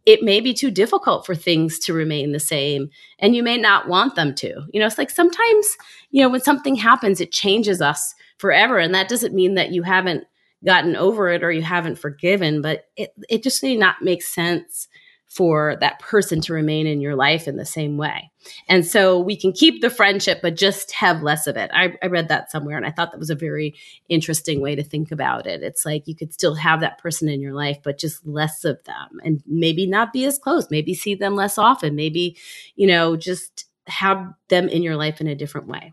it 0.04 0.20
may 0.20 0.40
be 0.40 0.52
too 0.52 0.72
difficult 0.72 1.24
for 1.24 1.36
things 1.36 1.78
to 1.78 1.94
remain 1.94 2.32
the 2.32 2.40
same 2.40 2.90
and 3.20 3.36
you 3.36 3.44
may 3.44 3.56
not 3.56 3.86
want 3.86 4.16
them 4.16 4.34
to. 4.34 4.64
You 4.72 4.80
know, 4.80 4.86
it's 4.86 4.98
like 4.98 5.10
sometimes, 5.10 5.76
you 6.10 6.22
know, 6.22 6.28
when 6.28 6.40
something 6.40 6.74
happens, 6.74 7.20
it 7.20 7.30
changes 7.30 7.80
us 7.80 8.16
forever. 8.38 8.78
And 8.78 8.92
that 8.96 9.08
doesn't 9.08 9.32
mean 9.32 9.54
that 9.54 9.70
you 9.70 9.84
haven't 9.84 10.24
gotten 10.64 10.96
over 10.96 11.28
it 11.28 11.44
or 11.44 11.52
you 11.52 11.62
haven't 11.62 12.00
forgiven, 12.00 12.62
but 12.62 12.88
it, 12.96 13.12
it 13.28 13.44
just 13.44 13.62
may 13.62 13.76
not 13.76 14.02
make 14.02 14.24
sense 14.24 14.88
for 15.34 15.76
that 15.80 15.98
person 15.98 16.40
to 16.40 16.52
remain 16.52 16.86
in 16.86 17.00
your 17.00 17.16
life 17.16 17.48
in 17.48 17.56
the 17.56 17.66
same 17.66 17.96
way. 17.96 18.30
And 18.68 18.86
so 18.86 19.18
we 19.18 19.36
can 19.36 19.52
keep 19.52 19.80
the 19.80 19.90
friendship, 19.90 20.38
but 20.40 20.54
just 20.54 20.92
have 20.92 21.24
less 21.24 21.48
of 21.48 21.56
it. 21.56 21.72
I, 21.74 21.94
I, 22.00 22.06
read 22.06 22.28
that 22.28 22.52
somewhere 22.52 22.76
and 22.76 22.86
I 22.86 22.92
thought 22.92 23.10
that 23.10 23.18
was 23.18 23.30
a 23.30 23.34
very 23.34 23.74
interesting 24.08 24.60
way 24.60 24.76
to 24.76 24.84
think 24.84 25.10
about 25.10 25.48
it. 25.48 25.60
It's 25.60 25.84
like 25.84 26.06
you 26.06 26.14
could 26.14 26.32
still 26.32 26.54
have 26.54 26.80
that 26.80 26.98
person 26.98 27.28
in 27.28 27.40
your 27.40 27.52
life, 27.52 27.78
but 27.82 27.98
just 27.98 28.24
less 28.24 28.64
of 28.64 28.78
them 28.84 29.18
and 29.24 29.42
maybe 29.44 29.88
not 29.88 30.12
be 30.12 30.24
as 30.24 30.38
close, 30.38 30.70
maybe 30.70 30.94
see 30.94 31.16
them 31.16 31.34
less 31.34 31.58
often, 31.58 31.96
maybe, 31.96 32.36
you 32.76 32.86
know, 32.86 33.16
just 33.16 33.64
have 33.88 34.32
them 34.50 34.68
in 34.68 34.84
your 34.84 34.94
life 34.94 35.20
in 35.20 35.26
a 35.26 35.34
different 35.34 35.66
way. 35.66 35.92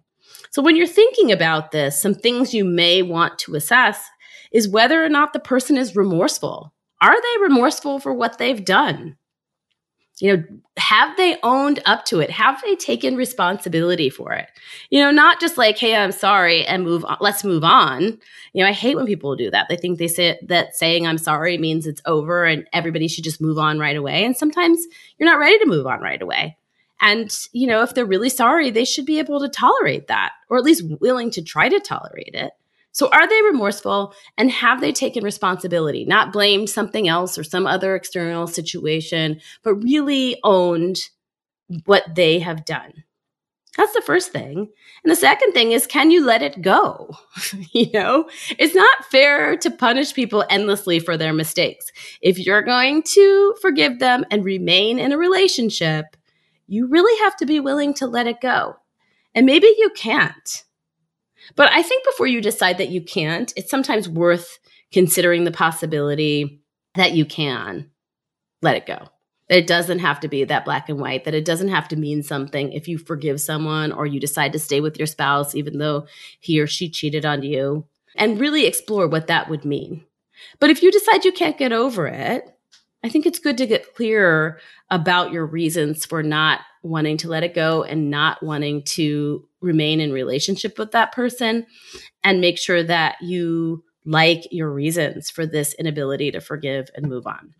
So 0.51 0.61
when 0.61 0.75
you're 0.75 0.85
thinking 0.85 1.31
about 1.31 1.71
this, 1.71 1.99
some 1.99 2.13
things 2.13 2.53
you 2.53 2.63
may 2.63 3.01
want 3.01 3.39
to 3.39 3.55
assess 3.55 4.05
is 4.51 4.69
whether 4.69 5.03
or 5.03 5.09
not 5.09 5.33
the 5.33 5.39
person 5.39 5.77
is 5.77 5.95
remorseful. 5.95 6.73
Are 7.01 7.19
they 7.19 7.41
remorseful 7.41 7.99
for 7.99 8.13
what 8.13 8.37
they've 8.37 8.63
done? 8.63 9.17
You 10.21 10.37
know 10.37 10.43
have 10.77 11.15
they 11.17 11.37
owned 11.43 11.81
up 11.85 12.05
to 12.05 12.19
it? 12.19 12.29
Have 12.29 12.61
they 12.61 12.75
taken 12.75 13.15
responsibility 13.15 14.09
for 14.09 14.33
it? 14.33 14.47
You 14.89 15.01
know 15.01 15.11
not 15.11 15.39
just 15.39 15.57
like 15.57 15.77
hey 15.77 15.95
i'm 15.95 16.11
sorry 16.11 16.65
and 16.65 16.83
move 16.83 17.03
on 17.05 17.17
let's 17.19 17.43
move 17.43 17.63
on. 17.63 18.19
You 18.53 18.63
know 18.63 18.69
i 18.69 18.71
hate 18.73 18.95
when 18.95 19.05
people 19.05 19.35
do 19.35 19.49
that. 19.51 19.67
They 19.67 19.77
think 19.77 19.97
they 19.97 20.07
say 20.07 20.39
that 20.43 20.75
saying 20.75 21.07
i'm 21.07 21.17
sorry 21.17 21.57
means 21.57 21.87
it's 21.87 22.01
over 22.05 22.45
and 22.45 22.67
everybody 22.71 23.07
should 23.07 23.23
just 23.23 23.41
move 23.41 23.57
on 23.57 23.79
right 23.79 23.95
away 23.95 24.23
and 24.23 24.37
sometimes 24.37 24.85
you're 25.17 25.29
not 25.29 25.39
ready 25.39 25.57
to 25.59 25.65
move 25.65 25.87
on 25.87 26.01
right 26.01 26.21
away. 26.21 26.57
And 26.99 27.35
you 27.51 27.67
know 27.67 27.81
if 27.81 27.93
they're 27.95 28.05
really 28.05 28.29
sorry 28.29 28.69
they 28.69 28.85
should 28.85 29.05
be 29.05 29.19
able 29.19 29.39
to 29.39 29.49
tolerate 29.49 30.07
that 30.07 30.33
or 30.49 30.57
at 30.57 30.63
least 30.63 30.83
willing 31.01 31.31
to 31.31 31.41
try 31.41 31.67
to 31.67 31.79
tolerate 31.79 32.35
it 32.35 32.51
so 32.91 33.09
are 33.09 33.27
they 33.27 33.41
remorseful 33.43 34.13
and 34.37 34.51
have 34.51 34.81
they 34.81 34.91
taken 34.91 35.23
responsibility, 35.23 36.05
not 36.05 36.33
blamed 36.33 36.69
something 36.69 37.07
else 37.07 37.37
or 37.37 37.43
some 37.43 37.65
other 37.65 37.95
external 37.95 38.47
situation, 38.47 39.39
but 39.63 39.75
really 39.75 40.39
owned 40.43 40.97
what 41.85 42.03
they 42.15 42.39
have 42.39 42.65
done? 42.65 43.03
That's 43.77 43.93
the 43.93 44.01
first 44.01 44.33
thing. 44.33 44.67
And 45.03 45.11
the 45.11 45.15
second 45.15 45.53
thing 45.53 45.71
is, 45.71 45.87
can 45.87 46.11
you 46.11 46.25
let 46.25 46.41
it 46.41 46.61
go? 46.61 47.15
you 47.71 47.89
know, 47.93 48.29
it's 48.59 48.75
not 48.75 49.05
fair 49.05 49.55
to 49.57 49.71
punish 49.71 50.13
people 50.13 50.43
endlessly 50.49 50.99
for 50.99 51.15
their 51.15 51.31
mistakes. 51.31 51.85
If 52.21 52.37
you're 52.37 52.63
going 52.63 53.03
to 53.13 53.55
forgive 53.61 53.99
them 53.99 54.25
and 54.29 54.43
remain 54.43 54.99
in 54.99 55.13
a 55.13 55.17
relationship, 55.17 56.17
you 56.67 56.87
really 56.87 57.17
have 57.23 57.37
to 57.37 57.45
be 57.45 57.61
willing 57.61 57.93
to 57.95 58.07
let 58.07 58.27
it 58.27 58.41
go. 58.41 58.75
And 59.33 59.45
maybe 59.45 59.67
you 59.77 59.89
can't. 59.95 60.63
But 61.55 61.71
I 61.71 61.81
think 61.81 62.05
before 62.05 62.27
you 62.27 62.41
decide 62.41 62.77
that 62.77 62.89
you 62.89 63.01
can't, 63.01 63.51
it's 63.55 63.69
sometimes 63.69 64.07
worth 64.07 64.59
considering 64.91 65.43
the 65.43 65.51
possibility 65.51 66.61
that 66.95 67.13
you 67.13 67.25
can 67.25 67.89
let 68.61 68.75
it 68.75 68.85
go. 68.85 69.07
That 69.49 69.59
it 69.59 69.67
doesn't 69.67 69.99
have 69.99 70.19
to 70.21 70.27
be 70.27 70.43
that 70.45 70.65
black 70.65 70.87
and 70.89 70.99
white, 70.99 71.25
that 71.25 71.33
it 71.33 71.45
doesn't 71.45 71.69
have 71.69 71.87
to 71.89 71.95
mean 71.95 72.23
something 72.23 72.71
if 72.71 72.87
you 72.87 72.97
forgive 72.97 73.41
someone 73.41 73.91
or 73.91 74.05
you 74.05 74.19
decide 74.19 74.53
to 74.53 74.59
stay 74.59 74.79
with 74.79 74.97
your 74.97 75.07
spouse, 75.07 75.55
even 75.55 75.77
though 75.77 76.07
he 76.39 76.61
or 76.61 76.67
she 76.67 76.89
cheated 76.89 77.25
on 77.25 77.43
you, 77.43 77.85
and 78.15 78.39
really 78.39 78.65
explore 78.65 79.07
what 79.07 79.27
that 79.27 79.49
would 79.49 79.65
mean. 79.65 80.05
But 80.59 80.69
if 80.69 80.81
you 80.81 80.91
decide 80.91 81.25
you 81.25 81.31
can't 81.31 81.57
get 81.57 81.73
over 81.73 82.07
it, 82.07 82.45
I 83.03 83.09
think 83.09 83.25
it's 83.25 83.39
good 83.39 83.57
to 83.57 83.67
get 83.67 83.95
clearer 83.95 84.59
about 84.89 85.31
your 85.31 85.45
reasons 85.45 86.05
for 86.05 86.21
not 86.23 86.61
wanting 86.83 87.17
to 87.17 87.29
let 87.29 87.43
it 87.43 87.53
go 87.53 87.83
and 87.83 88.09
not 88.09 88.41
wanting 88.41 88.83
to 88.83 89.47
remain 89.61 89.99
in 89.99 90.11
relationship 90.11 90.79
with 90.79 90.91
that 90.91 91.11
person 91.11 91.65
and 92.23 92.41
make 92.41 92.57
sure 92.57 92.83
that 92.83 93.15
you 93.21 93.83
like 94.05 94.47
your 94.51 94.71
reasons 94.71 95.29
for 95.29 95.45
this 95.45 95.73
inability 95.75 96.31
to 96.31 96.41
forgive 96.41 96.89
and 96.95 97.07
move 97.07 97.27
on. 97.27 97.53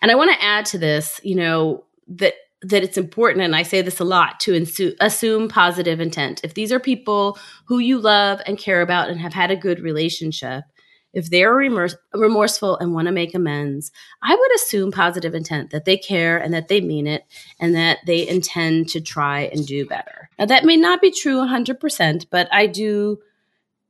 And 0.00 0.10
I 0.10 0.14
want 0.14 0.30
to 0.32 0.42
add 0.42 0.66
to 0.66 0.78
this, 0.78 1.20
you 1.22 1.34
know, 1.34 1.84
that 2.08 2.34
that 2.62 2.82
it's 2.82 2.98
important 2.98 3.42
and 3.42 3.56
I 3.56 3.62
say 3.62 3.80
this 3.80 4.00
a 4.00 4.04
lot 4.04 4.38
to 4.40 4.52
insu- 4.52 4.94
assume 5.00 5.48
positive 5.48 5.98
intent. 5.98 6.42
If 6.44 6.52
these 6.52 6.70
are 6.72 6.78
people 6.78 7.38
who 7.64 7.78
you 7.78 7.98
love 7.98 8.42
and 8.44 8.58
care 8.58 8.82
about 8.82 9.08
and 9.08 9.18
have 9.18 9.32
had 9.32 9.50
a 9.50 9.56
good 9.56 9.80
relationship, 9.80 10.64
if 11.12 11.30
they're 11.30 11.54
remorse- 11.54 11.96
remorseful 12.14 12.76
and 12.78 12.94
want 12.94 13.06
to 13.06 13.12
make 13.12 13.34
amends, 13.34 13.90
I 14.22 14.34
would 14.34 14.54
assume 14.54 14.92
positive 14.92 15.34
intent 15.34 15.70
that 15.70 15.84
they 15.84 15.96
care 15.96 16.38
and 16.38 16.54
that 16.54 16.68
they 16.68 16.80
mean 16.80 17.06
it 17.06 17.24
and 17.58 17.74
that 17.74 17.98
they 18.06 18.28
intend 18.28 18.88
to 18.90 19.00
try 19.00 19.50
and 19.52 19.66
do 19.66 19.86
better. 19.86 20.30
Now, 20.38 20.46
that 20.46 20.64
may 20.64 20.76
not 20.76 21.00
be 21.00 21.10
true 21.10 21.36
100%, 21.36 22.26
but 22.30 22.48
I 22.52 22.66
do 22.66 23.18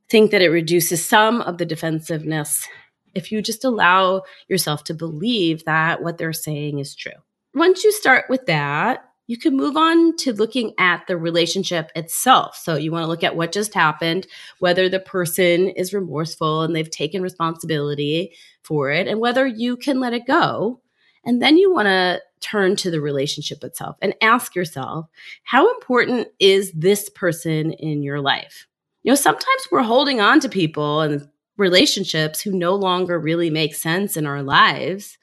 think 0.09 0.31
that 0.31 0.41
it 0.41 0.49
reduces 0.49 1.05
some 1.05 1.41
of 1.41 1.57
the 1.57 1.65
defensiveness 1.65 2.67
if 3.13 3.31
you 3.31 3.41
just 3.41 3.63
allow 3.63 4.23
yourself 4.47 4.83
to 4.85 4.93
believe 4.93 5.65
that 5.65 6.01
what 6.01 6.17
they're 6.17 6.33
saying 6.33 6.79
is 6.79 6.95
true. 6.95 7.11
Once 7.53 7.83
you 7.83 7.91
start 7.91 8.25
with 8.29 8.45
that, 8.45 9.10
you 9.31 9.37
can 9.37 9.55
move 9.55 9.77
on 9.77 10.13
to 10.17 10.33
looking 10.33 10.73
at 10.77 11.07
the 11.07 11.15
relationship 11.15 11.89
itself. 11.95 12.57
So 12.57 12.75
you 12.75 12.91
want 12.91 13.03
to 13.03 13.07
look 13.07 13.23
at 13.23 13.37
what 13.37 13.53
just 13.53 13.73
happened, 13.73 14.27
whether 14.59 14.89
the 14.89 14.99
person 14.99 15.69
is 15.69 15.93
remorseful 15.93 16.63
and 16.63 16.75
they've 16.75 16.91
taken 16.91 17.21
responsibility 17.21 18.33
for 18.61 18.91
it, 18.91 19.07
and 19.07 19.21
whether 19.21 19.47
you 19.47 19.77
can 19.77 20.01
let 20.01 20.11
it 20.11 20.27
go. 20.27 20.81
And 21.23 21.41
then 21.41 21.55
you 21.55 21.71
want 21.71 21.85
to 21.85 22.21
turn 22.41 22.75
to 22.75 22.91
the 22.91 22.99
relationship 22.99 23.63
itself 23.63 23.95
and 24.01 24.13
ask 24.21 24.53
yourself, 24.53 25.07
how 25.43 25.73
important 25.75 26.27
is 26.39 26.73
this 26.73 27.07
person 27.07 27.71
in 27.71 28.03
your 28.03 28.19
life? 28.19 28.67
You 29.03 29.13
know, 29.13 29.15
sometimes 29.15 29.67
we're 29.71 29.81
holding 29.81 30.19
on 30.19 30.41
to 30.41 30.49
people 30.49 30.99
and 30.99 31.25
relationships 31.55 32.41
who 32.41 32.51
no 32.51 32.75
longer 32.75 33.17
really 33.17 33.49
make 33.49 33.75
sense 33.75 34.17
in 34.17 34.25
our 34.27 34.43
lives 34.43 35.17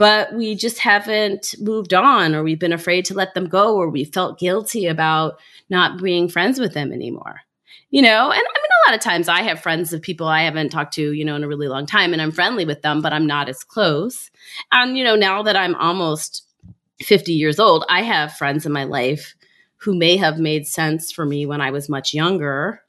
but 0.00 0.32
we 0.32 0.54
just 0.54 0.78
haven't 0.78 1.54
moved 1.60 1.92
on 1.92 2.34
or 2.34 2.42
we've 2.42 2.58
been 2.58 2.72
afraid 2.72 3.04
to 3.04 3.12
let 3.12 3.34
them 3.34 3.46
go 3.46 3.76
or 3.76 3.90
we 3.90 4.02
felt 4.02 4.38
guilty 4.38 4.86
about 4.86 5.38
not 5.68 6.02
being 6.02 6.26
friends 6.26 6.58
with 6.58 6.72
them 6.72 6.90
anymore. 6.90 7.42
You 7.90 8.00
know 8.02 8.30
and 8.30 8.40
i 8.40 8.60
mean 8.60 8.70
a 8.86 8.90
lot 8.90 8.96
of 8.96 9.02
times 9.02 9.28
i 9.28 9.42
have 9.42 9.60
friends 9.60 9.92
of 9.92 10.00
people 10.00 10.28
i 10.28 10.42
haven't 10.42 10.70
talked 10.70 10.94
to 10.94 11.12
you 11.12 11.24
know 11.24 11.34
in 11.34 11.42
a 11.42 11.48
really 11.48 11.66
long 11.66 11.86
time 11.86 12.12
and 12.12 12.22
i'm 12.22 12.30
friendly 12.30 12.64
with 12.64 12.82
them 12.82 13.02
but 13.02 13.12
i'm 13.12 13.26
not 13.26 13.48
as 13.48 13.62
close. 13.64 14.30
And 14.72 14.96
you 14.96 15.02
know 15.04 15.16
now 15.16 15.42
that 15.42 15.56
i'm 15.56 15.74
almost 15.74 16.44
50 17.02 17.32
years 17.32 17.58
old 17.58 17.84
i 17.88 18.02
have 18.02 18.32
friends 18.32 18.64
in 18.64 18.72
my 18.72 18.84
life 18.84 19.34
who 19.76 19.94
may 19.94 20.16
have 20.16 20.38
made 20.38 20.68
sense 20.68 21.10
for 21.10 21.26
me 21.26 21.46
when 21.46 21.60
i 21.60 21.72
was 21.72 21.88
much 21.88 22.14
younger 22.14 22.80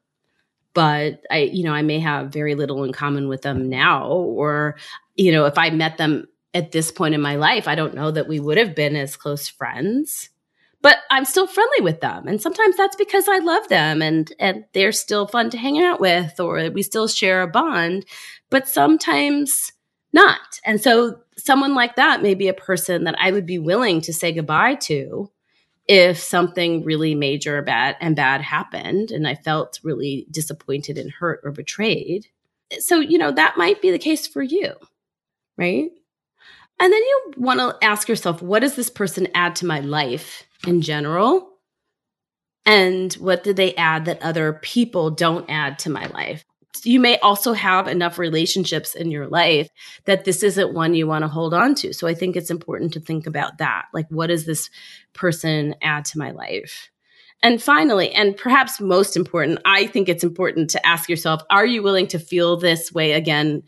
but 0.75 1.23
i 1.31 1.39
you 1.39 1.63
know 1.63 1.73
i 1.73 1.81
may 1.81 1.99
have 1.99 2.31
very 2.31 2.53
little 2.53 2.83
in 2.83 2.93
common 2.93 3.27
with 3.27 3.41
them 3.41 3.69
now 3.69 4.07
or 4.07 4.77
you 5.15 5.31
know 5.31 5.45
if 5.45 5.57
i 5.57 5.71
met 5.71 5.97
them 5.97 6.27
at 6.53 6.71
this 6.71 6.91
point 6.91 7.15
in 7.15 7.21
my 7.21 7.35
life, 7.35 7.67
I 7.67 7.75
don't 7.75 7.95
know 7.95 8.11
that 8.11 8.27
we 8.27 8.39
would 8.39 8.57
have 8.57 8.75
been 8.75 8.95
as 8.95 9.15
close 9.15 9.47
friends. 9.47 10.29
But 10.83 10.97
I'm 11.11 11.25
still 11.25 11.45
friendly 11.45 11.81
with 11.81 12.01
them. 12.01 12.27
And 12.27 12.41
sometimes 12.41 12.75
that's 12.75 12.95
because 12.95 13.27
I 13.29 13.37
love 13.37 13.67
them 13.67 14.01
and 14.01 14.33
and 14.39 14.65
they're 14.73 14.91
still 14.91 15.27
fun 15.27 15.51
to 15.51 15.57
hang 15.57 15.79
out 15.79 15.99
with 15.99 16.39
or 16.39 16.71
we 16.71 16.81
still 16.81 17.07
share 17.07 17.43
a 17.43 17.47
bond, 17.47 18.05
but 18.49 18.67
sometimes 18.67 19.71
not. 20.11 20.59
And 20.65 20.81
so 20.81 21.19
someone 21.37 21.75
like 21.75 21.95
that 21.97 22.23
may 22.23 22.33
be 22.33 22.47
a 22.47 22.53
person 22.53 23.03
that 23.03 23.15
I 23.19 23.31
would 23.31 23.45
be 23.45 23.59
willing 23.59 24.01
to 24.01 24.13
say 24.13 24.31
goodbye 24.31 24.75
to 24.75 25.29
if 25.87 26.17
something 26.17 26.83
really 26.83 27.15
major 27.15 27.61
bad 27.61 27.97
and 27.99 28.15
bad 28.15 28.41
happened 28.41 29.11
and 29.11 29.27
I 29.27 29.35
felt 29.35 29.79
really 29.83 30.25
disappointed 30.31 30.97
and 30.97 31.11
hurt 31.11 31.41
or 31.43 31.51
betrayed. 31.51 32.27
So, 32.79 32.99
you 32.99 33.17
know, 33.17 33.31
that 33.31 33.57
might 33.57 33.81
be 33.81 33.91
the 33.91 33.99
case 33.99 34.25
for 34.25 34.41
you, 34.41 34.73
right? 35.57 35.91
And 36.81 36.91
then 36.91 36.99
you 36.99 37.33
want 37.37 37.59
to 37.59 37.77
ask 37.85 38.09
yourself, 38.09 38.41
what 38.41 38.61
does 38.61 38.75
this 38.75 38.89
person 38.89 39.27
add 39.35 39.55
to 39.57 39.67
my 39.67 39.81
life 39.81 40.45
in 40.65 40.81
general? 40.81 41.47
And 42.65 43.13
what 43.13 43.43
do 43.43 43.53
they 43.53 43.75
add 43.75 44.05
that 44.05 44.23
other 44.23 44.53
people 44.53 45.11
don't 45.11 45.47
add 45.47 45.77
to 45.79 45.91
my 45.91 46.07
life? 46.07 46.43
You 46.83 46.99
may 46.99 47.19
also 47.19 47.53
have 47.53 47.87
enough 47.87 48.17
relationships 48.17 48.95
in 48.95 49.11
your 49.11 49.27
life 49.27 49.69
that 50.05 50.25
this 50.25 50.41
isn't 50.41 50.73
one 50.73 50.95
you 50.95 51.05
want 51.05 51.21
to 51.21 51.27
hold 51.27 51.53
on 51.53 51.75
to. 51.75 51.93
So 51.93 52.07
I 52.07 52.15
think 52.15 52.35
it's 52.35 52.49
important 52.49 52.93
to 52.93 52.99
think 52.99 53.27
about 53.27 53.59
that. 53.59 53.85
Like, 53.93 54.07
what 54.09 54.27
does 54.27 54.47
this 54.47 54.71
person 55.13 55.75
add 55.83 56.05
to 56.05 56.17
my 56.17 56.31
life? 56.31 56.89
And 57.43 57.61
finally, 57.61 58.11
and 58.11 58.35
perhaps 58.35 58.81
most 58.81 59.15
important, 59.15 59.59
I 59.65 59.85
think 59.85 60.09
it's 60.09 60.23
important 60.23 60.71
to 60.71 60.83
ask 60.83 61.09
yourself, 61.09 61.43
are 61.51 61.65
you 61.65 61.83
willing 61.83 62.07
to 62.07 62.17
feel 62.17 62.57
this 62.57 62.91
way 62.91 63.11
again 63.11 63.61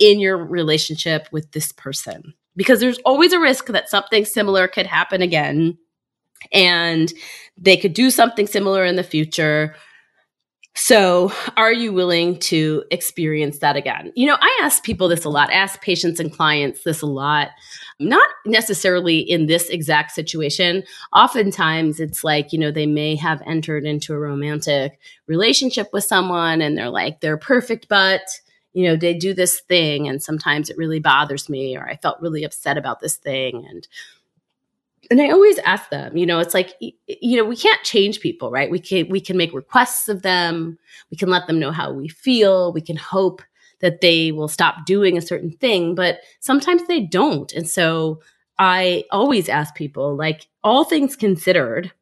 in 0.00 0.18
your 0.18 0.36
relationship 0.36 1.28
with 1.30 1.52
this 1.52 1.70
person? 1.70 2.34
Because 2.56 2.80
there's 2.80 2.98
always 3.04 3.32
a 3.32 3.40
risk 3.40 3.66
that 3.66 3.88
something 3.88 4.24
similar 4.24 4.66
could 4.66 4.86
happen 4.86 5.22
again 5.22 5.76
and 6.52 7.12
they 7.56 7.76
could 7.76 7.92
do 7.92 8.10
something 8.10 8.46
similar 8.46 8.84
in 8.84 8.96
the 8.96 9.02
future. 9.02 9.74
So, 10.74 11.32
are 11.56 11.72
you 11.72 11.92
willing 11.94 12.38
to 12.40 12.84
experience 12.90 13.60
that 13.60 13.76
again? 13.76 14.12
You 14.14 14.26
know, 14.26 14.36
I 14.38 14.60
ask 14.62 14.84
people 14.84 15.08
this 15.08 15.24
a 15.24 15.30
lot, 15.30 15.48
I 15.48 15.54
ask 15.54 15.80
patients 15.80 16.20
and 16.20 16.30
clients 16.30 16.84
this 16.84 17.00
a 17.00 17.06
lot, 17.06 17.48
not 17.98 18.28
necessarily 18.44 19.18
in 19.18 19.46
this 19.46 19.70
exact 19.70 20.12
situation. 20.12 20.82
Oftentimes, 21.14 21.98
it's 21.98 22.22
like, 22.22 22.52
you 22.52 22.58
know, 22.58 22.70
they 22.70 22.84
may 22.84 23.16
have 23.16 23.42
entered 23.46 23.84
into 23.84 24.12
a 24.12 24.18
romantic 24.18 25.00
relationship 25.26 25.88
with 25.94 26.04
someone 26.04 26.60
and 26.60 26.76
they're 26.76 26.90
like, 26.90 27.20
they're 27.20 27.38
perfect, 27.38 27.88
but 27.88 28.20
you 28.76 28.86
know, 28.86 28.94
they 28.94 29.14
do 29.14 29.32
this 29.32 29.60
thing 29.60 30.06
and 30.06 30.22
sometimes 30.22 30.68
it 30.68 30.76
really 30.76 31.00
bothers 31.00 31.48
me 31.48 31.74
or 31.78 31.88
I 31.88 31.96
felt 31.96 32.20
really 32.20 32.44
upset 32.44 32.76
about 32.76 33.00
this 33.00 33.16
thing 33.16 33.66
and 33.66 33.88
and 35.10 35.22
I 35.22 35.30
always 35.30 35.58
ask 35.60 35.88
them, 35.88 36.16
you 36.16 36.26
know, 36.26 36.40
it's 36.40 36.52
like 36.52 36.74
you 36.80 37.38
know, 37.38 37.44
we 37.44 37.56
can't 37.56 37.82
change 37.84 38.20
people, 38.20 38.50
right? 38.50 38.70
We 38.70 38.78
can 38.78 39.08
we 39.08 39.18
can 39.18 39.38
make 39.38 39.54
requests 39.54 40.10
of 40.10 40.20
them, 40.20 40.78
we 41.10 41.16
can 41.16 41.30
let 41.30 41.46
them 41.46 41.58
know 41.58 41.72
how 41.72 41.90
we 41.90 42.08
feel, 42.08 42.70
we 42.70 42.82
can 42.82 42.96
hope 42.96 43.40
that 43.80 44.02
they 44.02 44.30
will 44.30 44.48
stop 44.48 44.84
doing 44.84 45.16
a 45.16 45.22
certain 45.22 45.52
thing, 45.52 45.94
but 45.94 46.18
sometimes 46.40 46.86
they 46.86 47.00
don't. 47.00 47.50
And 47.54 47.66
so 47.66 48.20
I 48.58 49.04
always 49.10 49.48
ask 49.48 49.74
people 49.74 50.14
like 50.16 50.48
all 50.62 50.84
things 50.84 51.16
considered, 51.16 51.92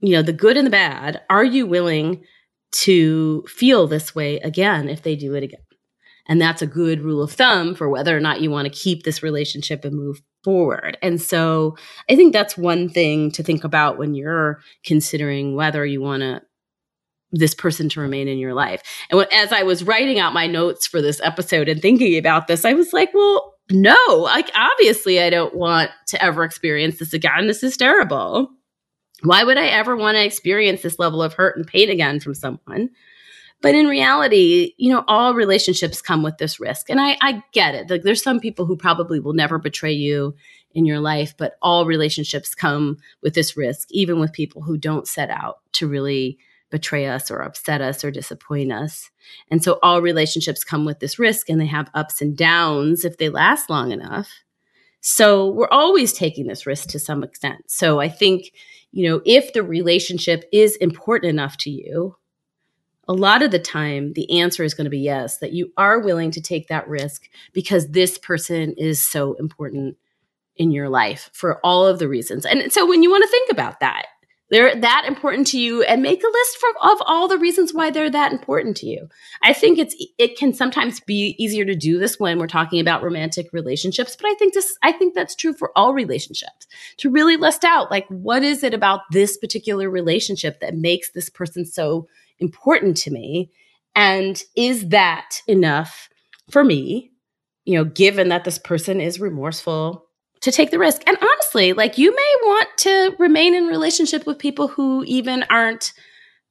you 0.00 0.14
know, 0.14 0.22
the 0.22 0.32
good 0.32 0.56
and 0.56 0.66
the 0.66 0.70
bad, 0.72 1.20
are 1.30 1.44
you 1.44 1.64
willing 1.64 2.24
to 2.70 3.44
feel 3.46 3.86
this 3.86 4.16
way 4.16 4.40
again 4.40 4.88
if 4.88 5.02
they 5.02 5.14
do 5.14 5.34
it 5.34 5.44
again? 5.44 5.60
And 6.28 6.40
that's 6.40 6.62
a 6.62 6.66
good 6.66 7.00
rule 7.00 7.22
of 7.22 7.32
thumb 7.32 7.74
for 7.74 7.88
whether 7.88 8.16
or 8.16 8.20
not 8.20 8.40
you 8.40 8.50
want 8.50 8.66
to 8.66 8.78
keep 8.78 9.02
this 9.02 9.22
relationship 9.22 9.84
and 9.84 9.96
move 9.96 10.20
forward. 10.44 10.98
And 11.02 11.20
so 11.20 11.76
I 12.10 12.16
think 12.16 12.32
that's 12.32 12.56
one 12.56 12.88
thing 12.88 13.30
to 13.32 13.42
think 13.42 13.64
about 13.64 13.98
when 13.98 14.14
you're 14.14 14.60
considering 14.84 15.54
whether 15.54 15.84
you 15.86 16.00
want 16.00 16.20
to 16.20 16.42
this 17.30 17.54
person 17.54 17.90
to 17.90 18.00
remain 18.00 18.26
in 18.26 18.38
your 18.38 18.54
life. 18.54 18.82
And 19.10 19.26
as 19.32 19.52
I 19.52 19.62
was 19.62 19.84
writing 19.84 20.18
out 20.18 20.32
my 20.32 20.46
notes 20.46 20.86
for 20.86 21.02
this 21.02 21.20
episode 21.22 21.68
and 21.68 21.80
thinking 21.80 22.16
about 22.16 22.46
this, 22.46 22.64
I 22.64 22.72
was 22.72 22.94
like, 22.94 23.12
well, 23.12 23.54
no, 23.70 23.98
like 24.08 24.50
obviously 24.54 25.20
I 25.20 25.28
don't 25.28 25.54
want 25.54 25.90
to 26.06 26.22
ever 26.24 26.42
experience 26.42 26.98
this 26.98 27.12
again. 27.12 27.46
This 27.46 27.62
is 27.62 27.76
terrible. 27.76 28.50
Why 29.24 29.44
would 29.44 29.58
I 29.58 29.66
ever 29.66 29.96
want 29.96 30.16
to 30.16 30.24
experience 30.24 30.82
this 30.82 30.98
level 30.98 31.22
of 31.22 31.34
hurt 31.34 31.56
and 31.56 31.66
pain 31.66 31.90
again 31.90 32.20
from 32.20 32.34
someone? 32.34 32.90
But 33.60 33.74
in 33.74 33.86
reality, 33.86 34.74
you 34.76 34.92
know, 34.92 35.04
all 35.08 35.34
relationships 35.34 36.00
come 36.00 36.22
with 36.22 36.38
this 36.38 36.60
risk. 36.60 36.90
And 36.90 37.00
I, 37.00 37.16
I 37.20 37.42
get 37.52 37.74
it. 37.74 37.90
Like, 37.90 38.02
there's 38.02 38.22
some 38.22 38.38
people 38.38 38.66
who 38.66 38.76
probably 38.76 39.18
will 39.18 39.32
never 39.32 39.58
betray 39.58 39.92
you 39.92 40.34
in 40.72 40.84
your 40.84 41.00
life, 41.00 41.34
but 41.36 41.56
all 41.60 41.86
relationships 41.86 42.54
come 42.54 42.98
with 43.22 43.34
this 43.34 43.56
risk, 43.56 43.88
even 43.90 44.20
with 44.20 44.32
people 44.32 44.62
who 44.62 44.76
don't 44.76 45.08
set 45.08 45.30
out 45.30 45.58
to 45.72 45.88
really 45.88 46.38
betray 46.70 47.06
us 47.06 47.30
or 47.30 47.38
upset 47.38 47.80
us 47.80 48.04
or 48.04 48.10
disappoint 48.10 48.70
us. 48.70 49.10
And 49.50 49.64
so 49.64 49.78
all 49.82 50.02
relationships 50.02 50.64
come 50.64 50.84
with 50.84 51.00
this 51.00 51.18
risk 51.18 51.48
and 51.48 51.60
they 51.60 51.66
have 51.66 51.90
ups 51.94 52.20
and 52.20 52.36
downs 52.36 53.04
if 53.04 53.16
they 53.16 53.28
last 53.28 53.70
long 53.70 53.90
enough. 53.90 54.28
So 55.00 55.48
we're 55.50 55.68
always 55.70 56.12
taking 56.12 56.46
this 56.46 56.66
risk 56.66 56.88
to 56.90 56.98
some 56.98 57.24
extent. 57.24 57.70
So 57.70 58.00
I 58.00 58.08
think, 58.08 58.52
you 58.92 59.08
know, 59.08 59.22
if 59.24 59.52
the 59.52 59.62
relationship 59.62 60.44
is 60.52 60.76
important 60.76 61.30
enough 61.30 61.56
to 61.58 61.70
you, 61.70 62.16
a 63.08 63.14
lot 63.14 63.42
of 63.42 63.50
the 63.50 63.58
time 63.58 64.12
the 64.12 64.38
answer 64.38 64.62
is 64.62 64.74
going 64.74 64.84
to 64.84 64.90
be 64.90 64.98
yes 64.98 65.38
that 65.38 65.52
you 65.52 65.72
are 65.76 65.98
willing 65.98 66.30
to 66.30 66.40
take 66.40 66.68
that 66.68 66.86
risk 66.88 67.28
because 67.52 67.88
this 67.88 68.18
person 68.18 68.74
is 68.76 69.02
so 69.02 69.34
important 69.34 69.96
in 70.56 70.70
your 70.70 70.88
life 70.88 71.30
for 71.32 71.58
all 71.64 71.86
of 71.86 71.98
the 71.98 72.08
reasons. 72.08 72.44
And 72.44 72.72
so 72.72 72.86
when 72.86 73.02
you 73.02 73.10
want 73.10 73.22
to 73.22 73.30
think 73.30 73.50
about 73.50 73.80
that 73.80 74.06
they're 74.50 74.74
that 74.80 75.04
important 75.06 75.46
to 75.48 75.58
you 75.58 75.82
and 75.82 76.02
make 76.02 76.22
a 76.22 76.26
list 76.26 76.58
for, 76.58 76.68
of 76.90 76.98
all 77.06 77.28
the 77.28 77.38
reasons 77.38 77.74
why 77.74 77.90
they're 77.90 78.10
that 78.10 78.32
important 78.32 78.76
to 78.78 78.86
you. 78.86 79.08
I 79.42 79.52
think 79.52 79.78
it's 79.78 79.94
it 80.18 80.38
can 80.38 80.52
sometimes 80.52 81.00
be 81.00 81.34
easier 81.38 81.64
to 81.64 81.74
do 81.74 81.98
this 81.98 82.18
when 82.18 82.38
we're 82.38 82.46
talking 82.46 82.80
about 82.80 83.02
romantic 83.02 83.48
relationships 83.52 84.16
but 84.16 84.28
i 84.28 84.34
think 84.34 84.54
this 84.54 84.76
i 84.82 84.92
think 84.92 85.14
that's 85.14 85.34
true 85.34 85.52
for 85.52 85.70
all 85.76 85.92
relationships. 85.92 86.66
To 86.98 87.10
really 87.10 87.36
list 87.36 87.64
out 87.64 87.90
like 87.90 88.06
what 88.08 88.42
is 88.42 88.62
it 88.62 88.74
about 88.74 89.00
this 89.10 89.36
particular 89.36 89.90
relationship 89.90 90.60
that 90.60 90.76
makes 90.76 91.10
this 91.10 91.28
person 91.28 91.64
so 91.64 92.08
important 92.40 92.96
to 92.98 93.10
me? 93.10 93.50
And 93.94 94.40
is 94.56 94.88
that 94.88 95.40
enough 95.46 96.08
for 96.50 96.64
me, 96.64 97.10
you 97.64 97.76
know, 97.76 97.84
given 97.84 98.28
that 98.28 98.44
this 98.44 98.58
person 98.58 99.00
is 99.00 99.20
remorseful, 99.20 100.08
to 100.40 100.52
take 100.52 100.70
the 100.70 100.78
risk. 100.78 101.02
And 101.06 101.16
honestly, 101.20 101.72
like 101.72 101.98
you 101.98 102.14
may 102.14 102.34
want 102.42 102.68
to 102.78 103.16
remain 103.18 103.54
in 103.54 103.66
relationship 103.66 104.26
with 104.26 104.38
people 104.38 104.68
who 104.68 105.04
even 105.04 105.44
aren't 105.50 105.92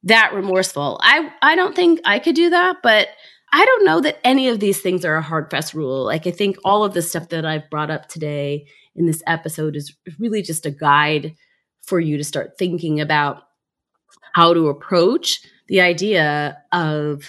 that 0.04 0.34
remorseful. 0.34 1.00
I 1.02 1.32
I 1.42 1.56
don't 1.56 1.76
think 1.76 2.02
I 2.06 2.20
could 2.20 2.36
do 2.36 2.50
that, 2.50 2.78
but 2.84 3.10
I 3.54 3.66
don't 3.66 3.86
know 3.86 4.02
that 4.02 4.20
any 4.26 4.50
of 4.50 4.60
these 4.60 4.82
things 4.82 5.06
are 5.06 5.16
a 5.16 5.22
hard 5.22 5.50
fast 5.50 5.74
rule. 5.74 6.04
Like 6.04 6.28
I 6.28 6.32
think 6.32 6.58
all 6.66 6.84
of 6.84 6.94
the 6.94 7.02
stuff 7.02 7.30
that 7.30 7.46
I've 7.46 7.70
brought 7.70 7.90
up 7.90 8.08
today 8.10 8.68
in 8.96 9.06
this 9.06 9.24
episode 9.26 9.76
is 9.76 9.96
really 10.20 10.42
just 10.42 10.66
a 10.66 10.72
guide 10.72 11.34
for 11.82 12.00
you 12.00 12.18
to 12.18 12.24
start 12.24 12.58
thinking 12.60 13.00
about 13.00 13.44
how 14.34 14.54
to 14.54 14.68
approach 14.68 15.40
the 15.68 15.82
idea 15.82 16.62
of 16.72 17.24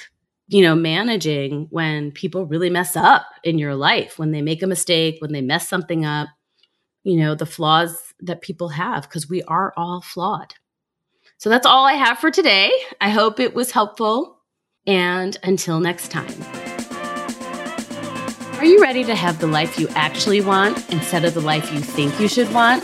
you 0.49 0.63
know 0.63 0.75
managing 0.75 1.67
when 1.71 2.11
people 2.13 2.47
really 2.47 2.71
mess 2.71 2.97
up 2.97 3.27
in 3.45 3.59
your 3.59 3.75
life 3.75 4.19
when 4.19 4.31
they 4.31 4.43
make 4.43 4.63
a 4.63 4.67
mistake 4.67 5.17
when 5.21 5.33
they 5.33 5.43
mess 5.43 5.69
something 5.69 6.05
up 6.05 6.29
you 7.05 7.17
know 7.17 7.35
the 7.35 7.47
flaws 7.47 8.15
that 8.21 8.43
people 8.43 8.69
have 8.69 9.03
because 9.05 9.29
we 9.29 9.43
are 9.45 9.73
all 9.77 10.01
flawed. 10.01 10.55
So 11.39 11.49
that's 11.49 11.67
all 11.67 11.87
i 11.87 11.93
have 11.93 12.19
for 12.19 12.31
today. 12.31 12.71
I 13.01 13.11
hope 13.11 13.41
it 13.41 13.55
was 13.55 13.71
helpful 13.71 14.41
and 14.87 15.37
until 15.43 15.81
next 15.81 16.11
time. 16.11 16.35
Are 18.59 18.65
you 18.65 18.83
ready 18.83 19.05
to 19.05 19.15
have 19.15 19.39
the 19.39 19.47
life 19.47 19.79
you 19.79 19.87
actually 19.91 20.41
want 20.41 20.91
instead 20.91 21.25
of 21.25 21.33
the 21.35 21.41
life 21.41 21.73
you 21.73 21.81
think 21.81 22.19
you 22.21 22.27
should 22.27 22.53
want? 22.53 22.83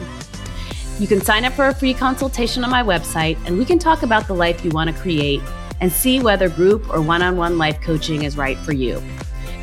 You 1.00 1.06
can 1.06 1.22
sign 1.22 1.46
up 1.46 1.54
for 1.54 1.68
a 1.68 1.74
free 1.74 1.94
consultation 1.94 2.62
on 2.62 2.70
my 2.70 2.82
website, 2.82 3.38
and 3.46 3.56
we 3.56 3.64
can 3.64 3.78
talk 3.78 4.02
about 4.02 4.26
the 4.26 4.34
life 4.34 4.62
you 4.62 4.70
want 4.70 4.94
to 4.94 5.00
create 5.00 5.40
and 5.80 5.90
see 5.90 6.20
whether 6.20 6.50
group 6.50 6.92
or 6.92 7.00
one 7.00 7.22
on 7.22 7.38
one 7.38 7.56
life 7.56 7.80
coaching 7.80 8.24
is 8.24 8.36
right 8.36 8.58
for 8.58 8.74
you. 8.74 9.02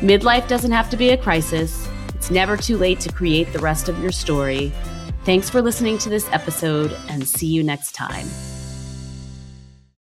Midlife 0.00 0.48
doesn't 0.48 0.72
have 0.72 0.90
to 0.90 0.96
be 0.96 1.10
a 1.10 1.16
crisis, 1.16 1.88
it's 2.12 2.32
never 2.32 2.56
too 2.56 2.76
late 2.76 2.98
to 3.00 3.12
create 3.12 3.52
the 3.52 3.60
rest 3.60 3.88
of 3.88 4.00
your 4.00 4.10
story. 4.10 4.72
Thanks 5.28 5.50
for 5.50 5.60
listening 5.60 5.98
to 5.98 6.08
this 6.08 6.26
episode, 6.32 6.90
and 7.10 7.28
see 7.28 7.48
you 7.48 7.62
next 7.62 7.92
time. 7.92 8.26